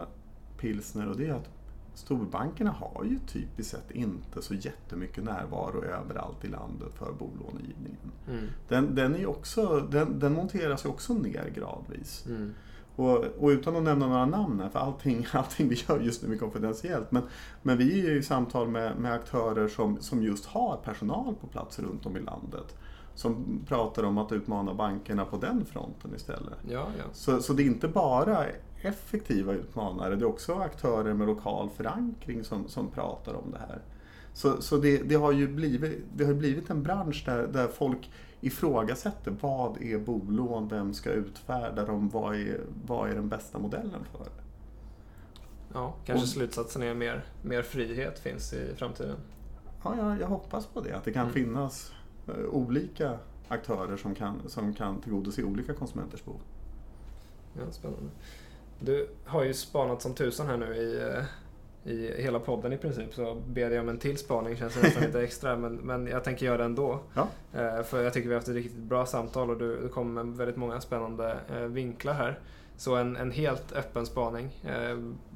pilsner 0.57 1.09
och 1.09 1.17
det 1.17 1.27
är 1.27 1.33
att 1.33 1.49
storbankerna 1.93 2.71
har 2.71 3.03
ju 3.03 3.19
typiskt 3.19 3.71
sett 3.71 3.91
inte 3.91 4.41
så 4.41 4.53
jättemycket 4.53 5.23
närvaro 5.23 5.83
överallt 5.83 6.45
i 6.45 6.47
landet 6.47 6.93
för 6.93 7.13
bolånegivningen. 7.13 8.11
Mm. 8.29 8.45
Den, 8.67 8.95
den, 8.95 9.15
är 9.15 9.25
också, 9.25 9.88
den, 9.91 10.19
den 10.19 10.33
monteras 10.33 10.85
ju 10.85 10.89
också 10.89 11.13
ner 11.13 11.51
gradvis. 11.55 12.25
Mm. 12.27 12.53
Och, 12.95 13.25
och 13.39 13.49
utan 13.49 13.75
att 13.75 13.84
nämna 13.84 14.08
några 14.08 14.25
namn 14.25 14.60
här, 14.60 14.69
för 14.69 14.79
allting, 14.79 15.27
allting 15.31 15.69
vi 15.69 15.75
gör 15.88 15.99
just 15.99 16.23
nu 16.23 16.34
är 16.34 16.38
konfidentiellt. 16.38 17.12
Men, 17.12 17.23
men 17.62 17.77
vi 17.77 17.99
är 17.99 18.10
ju 18.10 18.17
i 18.17 18.23
samtal 18.23 18.67
med, 18.67 18.97
med 18.97 19.13
aktörer 19.13 19.67
som, 19.67 20.01
som 20.01 20.23
just 20.23 20.45
har 20.45 20.77
personal 20.84 21.36
på 21.41 21.47
plats 21.47 21.79
runt 21.79 22.05
om 22.05 22.17
i 22.17 22.19
landet. 22.19 22.75
som 23.15 23.60
pratar 23.67 24.03
om 24.03 24.17
att 24.17 24.31
utmana 24.31 24.73
bankerna 24.73 25.25
på 25.25 25.38
den 25.38 25.65
fronten 25.65 26.15
istället. 26.15 26.58
Ja, 26.69 26.88
ja. 26.97 27.03
Så, 27.13 27.41
så 27.41 27.53
det 27.53 27.63
är 27.63 27.65
inte 27.65 27.88
bara 27.88 28.45
effektiva 28.81 29.53
utmanare, 29.53 30.15
det 30.15 30.23
är 30.25 30.27
också 30.27 30.53
aktörer 30.53 31.13
med 31.13 31.27
lokal 31.27 31.69
förankring 31.69 32.43
som, 32.43 32.67
som 32.67 32.91
pratar 32.91 33.34
om 33.34 33.51
det 33.51 33.58
här. 33.58 33.81
Så, 34.34 34.62
så 34.62 34.77
det, 34.77 34.97
det, 34.97 35.15
har 35.15 35.31
ju 35.31 35.47
blivit, 35.47 36.03
det 36.15 36.25
har 36.25 36.34
blivit 36.34 36.69
en 36.69 36.84
bransch 36.84 37.23
där, 37.25 37.47
där 37.47 37.67
folk 37.67 38.12
ifrågasätter 38.41 39.36
vad 39.41 39.82
är 39.82 39.98
bolån, 39.98 40.67
vem 40.67 40.93
ska 40.93 41.10
utfärda 41.10 41.86
dem, 41.86 42.10
vad 42.10 42.36
är, 42.36 42.62
vad 42.86 43.10
är 43.10 43.15
den 43.15 43.30
bästa 43.30 43.60
modellen 43.60 44.06
för 44.12 44.19
det? 44.24 44.32
Ja, 45.74 45.95
kanske 46.06 46.24
och, 46.24 46.30
slutsatsen 46.30 46.84
är 46.84 46.93
mer, 46.93 47.26
mer 47.41 47.62
frihet 47.62 48.19
finns 48.19 48.54
i 48.54 48.76
framtiden. 48.76 49.17
Ja, 49.84 49.98
jag, 49.98 50.21
jag 50.21 50.28
hoppas 50.28 50.65
på 50.65 50.82
det, 50.82 50.98
att 50.98 51.04
det 51.04 51.13
kan 51.13 51.21
mm. 51.21 51.34
finnas 51.34 51.91
uh, 52.30 52.45
olika 52.45 53.17
aktörer 53.48 53.98
som 53.98 54.15
kan, 54.15 54.41
som 54.48 54.74
kan 54.74 55.02
tillgodose 55.02 55.43
olika 55.43 55.74
konsumenters 55.74 56.26
behov. 56.26 56.39
Ja, 57.54 57.71
spännande. 57.71 58.10
Du 58.80 59.10
har 59.26 59.43
ju 59.43 59.54
spanat 59.54 60.02
som 60.02 60.13
tusan 60.13 60.48
här 60.48 60.58
nu 60.58 60.76
i, 60.76 61.02
eh, 61.02 61.24
i 61.86 62.21
hela 62.21 62.39
podden 62.39 62.74
i 62.74 62.78
princip. 62.78 63.13
Så 63.13 63.36
ber 63.48 63.71
jag 63.71 63.82
om 63.82 63.89
en 63.89 64.00
till 64.00 64.17
spaning, 64.17 64.56
känns 64.56 64.84
nästan 64.84 65.04
lite 65.04 65.24
extra. 65.24 65.58
Men, 65.58 65.76
men 65.76 66.08
jag 66.08 66.24
tänker 66.24 66.45
göra 66.45 66.58
det 66.58 66.63
ändå. 66.63 67.00
Ja. 67.13 67.28
Eh, 67.54 67.84
för 67.84 68.04
jag 68.04 68.13
tycker 68.13 68.28
vi 68.28 68.34
har 68.34 68.39
haft 68.39 68.48
ett 68.48 68.56
riktigt 68.56 68.78
bra 68.78 69.06
samtal 69.06 69.50
och 69.50 69.58
du, 69.58 69.82
du 69.82 69.89
kom 69.89 70.13
med 70.13 70.26
väldigt 70.26 70.58
många 70.58 70.82
spännande 70.82 71.38
eh, 71.54 71.62
vinklar 71.62 72.13
här. 72.13 72.39
Så 72.78 72.95
en, 72.95 73.15
en 73.15 73.32
helt 73.32 73.71
öppen 73.71 74.06
spaning. 74.06 74.50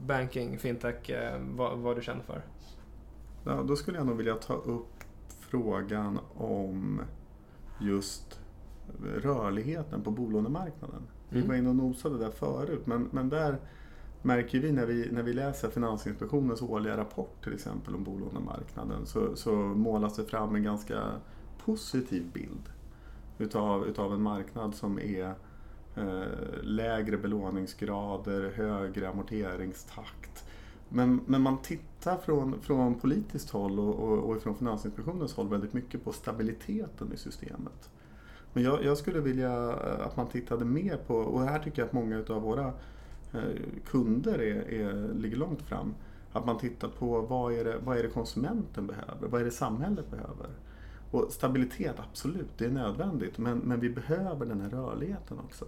Banking, 0.06 0.58
fintech, 0.58 1.12
vad, 1.56 1.78
vad 1.78 1.96
du 1.96 2.02
känner 2.02 2.24
för? 2.24 2.42
Ja, 3.46 3.64
då 3.68 3.76
skulle 3.76 3.98
jag 3.98 4.08
nog 4.08 4.18
vilja 4.18 4.36
ta 4.36 4.54
upp 4.54 5.04
frågan 5.40 6.20
om 6.38 7.02
just 7.82 8.40
rörligheten 9.16 10.02
på 10.04 10.12
bolånemarknaden. 10.12 11.02
Vi 11.30 11.42
var 11.42 11.56
inne 11.56 11.70
och 11.70 11.76
nosade 11.76 12.18
där 12.18 12.32
förut 12.32 12.82
men, 12.86 13.10
men 13.12 13.30
där 13.30 13.58
märker 14.21 14.60
vi 14.60 14.71
när, 14.71 14.86
vi 14.86 15.10
när 15.12 15.23
vi 15.23 15.34
läser 15.34 15.69
Finansinspektionens 15.69 16.62
årliga 16.62 16.97
rapport 16.97 17.43
till 17.43 17.53
exempel 17.53 17.95
om 17.95 18.03
bolånemarknaden 18.03 19.05
så, 19.05 19.36
så 19.36 19.51
målas 19.55 20.15
det 20.15 20.25
fram 20.25 20.55
en 20.55 20.63
ganska 20.63 21.03
positiv 21.65 22.23
bild 22.34 22.69
utav, 23.38 23.88
utav 23.88 24.13
en 24.13 24.21
marknad 24.21 24.75
som 24.75 24.99
är 24.99 25.34
eh, 25.95 26.63
lägre 26.63 27.17
belåningsgrader, 27.17 28.51
högre 28.55 29.10
amorteringstakt. 29.10 30.45
Men, 30.89 31.21
men 31.25 31.41
man 31.41 31.62
tittar 31.62 32.17
från, 32.17 32.62
från 32.62 32.99
politiskt 32.99 33.49
håll 33.49 33.79
och, 33.79 33.95
och, 33.95 34.17
och 34.17 34.41
från 34.41 34.55
Finansinspektionens 34.55 35.34
håll 35.34 35.49
väldigt 35.49 35.73
mycket 35.73 36.03
på 36.03 36.12
stabiliteten 36.12 37.13
i 37.13 37.17
systemet. 37.17 37.89
Men 38.53 38.63
jag, 38.63 38.84
jag, 38.84 38.97
skulle 38.97 39.19
vilja 39.19 39.53
eh, 39.69 40.05
att 40.05 40.17
man 40.17 40.27
tittade 40.27 40.65
mer 40.65 40.97
på, 40.97 41.15
och 41.15 41.41
här 41.41 41.60
tycker 41.60 41.82
jag 41.82 41.88
att 41.88 41.93
många 41.93 42.23
av 42.29 42.41
våra 42.41 42.73
kunder 43.86 44.39
är, 44.39 44.74
är, 44.74 45.13
ligger 45.13 45.38
långt 45.38 45.62
fram. 45.62 45.94
Att 46.32 46.46
man 46.46 46.58
tittar 46.58 46.88
på 46.88 47.22
vad 47.22 47.54
är, 47.54 47.63
det, 47.63 47.78
vad 47.86 47.98
är 47.98 48.04
det 48.04 48.10
konsumenten 48.10 48.88
behöver? 48.88 49.28
Vad 49.28 49.42
är 49.42 49.46
det 49.46 49.52
samhället 49.52 50.12
behöver? 50.12 50.50
Och 51.12 51.28
stabilitet, 51.30 51.96
absolut, 52.00 52.58
det 52.58 52.65
är 52.65 52.70
nödvändigt. 52.70 53.38
Men, 53.38 53.58
men 53.58 53.80
vi 53.80 53.89
behöver 53.89 54.46
den 54.46 54.62
här 54.62 54.70
rörligheten 54.70 55.39
också. 55.39 55.65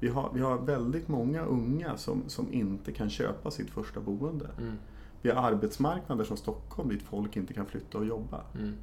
Vi 0.00 0.08
har, 0.08 0.30
vi 0.34 0.40
har 0.40 0.58
väldigt 0.58 1.08
många 1.08 1.44
unga 1.44 1.96
som, 1.96 2.22
som 2.26 2.52
inte 2.52 2.92
kan 2.92 3.10
köpa 3.10 3.50
sitt 3.50 3.70
första 3.70 4.00
boende. 4.00 4.48
Mm. 4.58 4.74
Vi 5.22 5.30
har 5.30 5.42
arbetsmarknader 5.42 6.24
som 6.24 6.36
Stockholm 6.36 6.88
dit 6.88 7.02
folk 7.02 7.36
inte 7.36 7.54
kan 7.54 7.66
flytta 7.66 7.98
och 7.98 8.06
jobba. 8.06 8.40
Mm. 8.58 8.74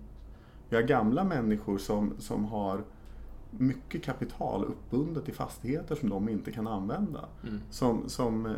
Vi 0.70 0.76
har 0.76 0.84
gamla 0.84 1.24
människor 1.24 1.78
som, 1.78 2.14
som 2.20 2.46
har 2.46 2.84
mycket 3.52 4.04
kapital 4.04 4.64
uppbundet 4.64 5.30
i 5.30 5.32
fastigheter 5.32 5.96
som 5.96 6.10
de 6.10 6.30
inte 6.30 6.52
kan 6.52 6.68
använda. 6.68 7.26
Mm. 7.44 7.62
Som, 7.72 8.10
som, 8.10 8.46
eh, 8.46 8.52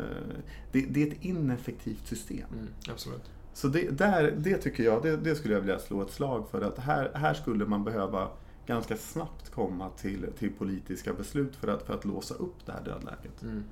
det, 0.72 0.80
det, 0.80 1.02
är 1.02 1.06
ett 1.06 1.24
ineffektivt 1.24 2.06
system. 2.06 2.48
Mm, 2.52 2.68
absolut. 2.90 3.30
Så 3.54 3.68
det, 3.68 3.90
där, 3.90 4.34
det 4.38 4.56
tycker 4.56 4.84
jag, 4.84 5.02
det, 5.02 5.16
det, 5.16 5.34
skulle 5.34 5.54
jag 5.54 5.60
vilja 5.60 5.78
slå 5.78 6.02
ett 6.02 6.10
slag 6.10 6.48
för 6.50 6.62
att 6.62 6.78
här, 6.78 7.10
här 7.14 7.34
skulle 7.34 7.66
man 7.66 7.84
behöva 7.84 8.28
ganska 8.66 8.96
snabbt 8.96 9.50
komma 9.50 9.88
till, 9.88 10.26
till 10.38 10.52
politiska 10.52 11.12
beslut 11.12 11.56
för 11.56 11.68
att, 11.68 11.82
för 11.82 11.94
att 11.94 12.04
låsa 12.04 12.34
upp 12.34 12.66
det 12.66 12.72
här 12.72 12.84
dödläget. 12.84 13.42
Mm. 13.42 13.64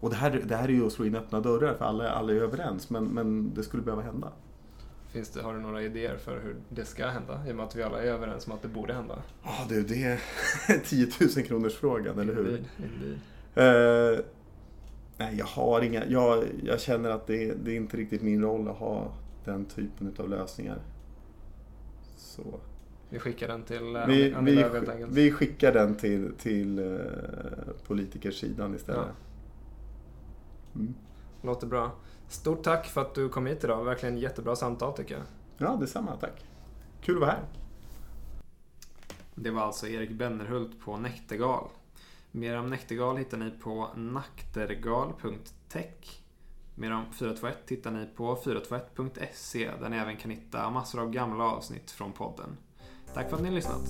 Och 0.00 0.10
det 0.10 0.16
här, 0.16 0.42
det 0.48 0.56
här 0.56 0.68
är 0.68 0.72
ju 0.72 0.86
att 0.86 0.92
slå 0.92 1.06
in 1.06 1.14
öppna 1.14 1.40
dörrar 1.40 1.74
för 1.74 1.84
alla, 1.84 2.10
alla 2.10 2.32
är 2.32 2.36
överens 2.36 2.90
men, 2.90 3.04
men 3.04 3.54
det 3.54 3.62
skulle 3.62 3.82
behöva 3.82 4.02
hända. 4.02 4.32
Finns 5.12 5.30
det, 5.30 5.42
har 5.42 5.54
du 5.54 5.60
några 5.60 5.82
idéer 5.82 6.16
för 6.16 6.40
hur 6.40 6.56
det 6.68 6.84
ska 6.84 7.06
hända? 7.06 7.42
I 7.48 7.52
och 7.52 7.56
med 7.56 7.64
att 7.64 7.76
vi 7.76 7.82
alla 7.82 8.02
är 8.02 8.06
överens 8.06 8.46
om 8.46 8.52
att 8.52 8.62
det 8.62 8.68
borde 8.68 8.94
hända. 8.94 9.22
Ja 9.42 9.50
oh, 9.50 9.68
du, 9.68 9.82
det 9.82 10.04
är 10.04 10.20
10 10.84 11.08
000 11.36 11.44
kronors 11.46 11.74
frågan, 11.74 12.18
eller 12.18 12.34
hur? 12.34 12.64
Indeed. 12.76 13.18
Uh, 13.56 14.24
nej, 15.16 15.34
jag 15.38 15.46
har 15.46 15.82
inga. 15.82 16.06
Jag, 16.06 16.44
jag 16.62 16.80
känner 16.80 17.10
att 17.10 17.26
det, 17.26 17.54
det 17.64 17.70
är 17.70 17.76
inte 17.76 17.96
riktigt 17.96 18.22
min 18.22 18.42
roll 18.42 18.68
att 18.68 18.76
ha 18.76 19.12
den 19.44 19.64
typen 19.64 20.14
av 20.18 20.28
lösningar. 20.28 20.78
Så. 22.16 22.60
Vi 23.10 23.18
skickar 23.18 23.48
den 23.48 23.62
till 23.62 23.96
uh, 23.96 24.06
vi, 24.06 24.34
Annie 24.34 24.50
vi, 24.50 24.56
helt 24.56 24.88
enkelt. 24.88 25.12
Vi 25.12 25.32
skickar 25.32 25.72
den 25.72 25.94
till, 25.94 26.32
till 26.38 26.78
uh, 26.78 27.00
politikersidan 27.86 28.74
istället. 28.74 29.06
Ja. 30.72 30.80
Mm. 30.80 30.94
Låter 31.42 31.66
bra. 31.66 31.92
Stort 32.28 32.62
tack 32.62 32.86
för 32.86 33.00
att 33.00 33.14
du 33.14 33.28
kom 33.28 33.46
hit 33.46 33.64
idag. 33.64 33.84
Verkligen 33.84 34.18
jättebra 34.18 34.56
samtal 34.56 34.92
tycker 34.92 35.14
jag. 35.14 35.24
Ja, 35.56 35.76
detsamma. 35.80 36.16
Tack. 36.16 36.44
Kul 37.00 37.14
att 37.14 37.20
vara 37.20 37.30
här. 37.30 37.40
Det 39.34 39.50
var 39.50 39.62
alltså 39.62 39.88
Erik 39.88 40.10
Bennerhult 40.10 40.80
på 40.80 40.96
Näktergal. 40.96 41.68
Mer 42.30 42.58
om 42.58 42.70
Näktergal 42.70 43.16
hittar 43.16 43.38
ni 43.38 43.50
på 43.50 43.88
naktergal.tech. 43.96 46.22
Mer 46.74 46.92
om 46.92 47.12
421 47.12 47.56
hittar 47.68 47.90
ni 47.90 48.06
på 48.06 48.36
421.se 48.36 49.70
där 49.80 49.88
ni 49.88 49.96
även 49.96 50.16
kan 50.16 50.30
hitta 50.30 50.70
massor 50.70 51.00
av 51.00 51.10
gamla 51.10 51.44
avsnitt 51.44 51.90
från 51.90 52.12
podden. 52.12 52.56
Tack 53.14 53.30
för 53.30 53.36
att 53.36 53.42
ni 53.42 53.48
har 53.48 53.54
lyssnat. 53.54 53.80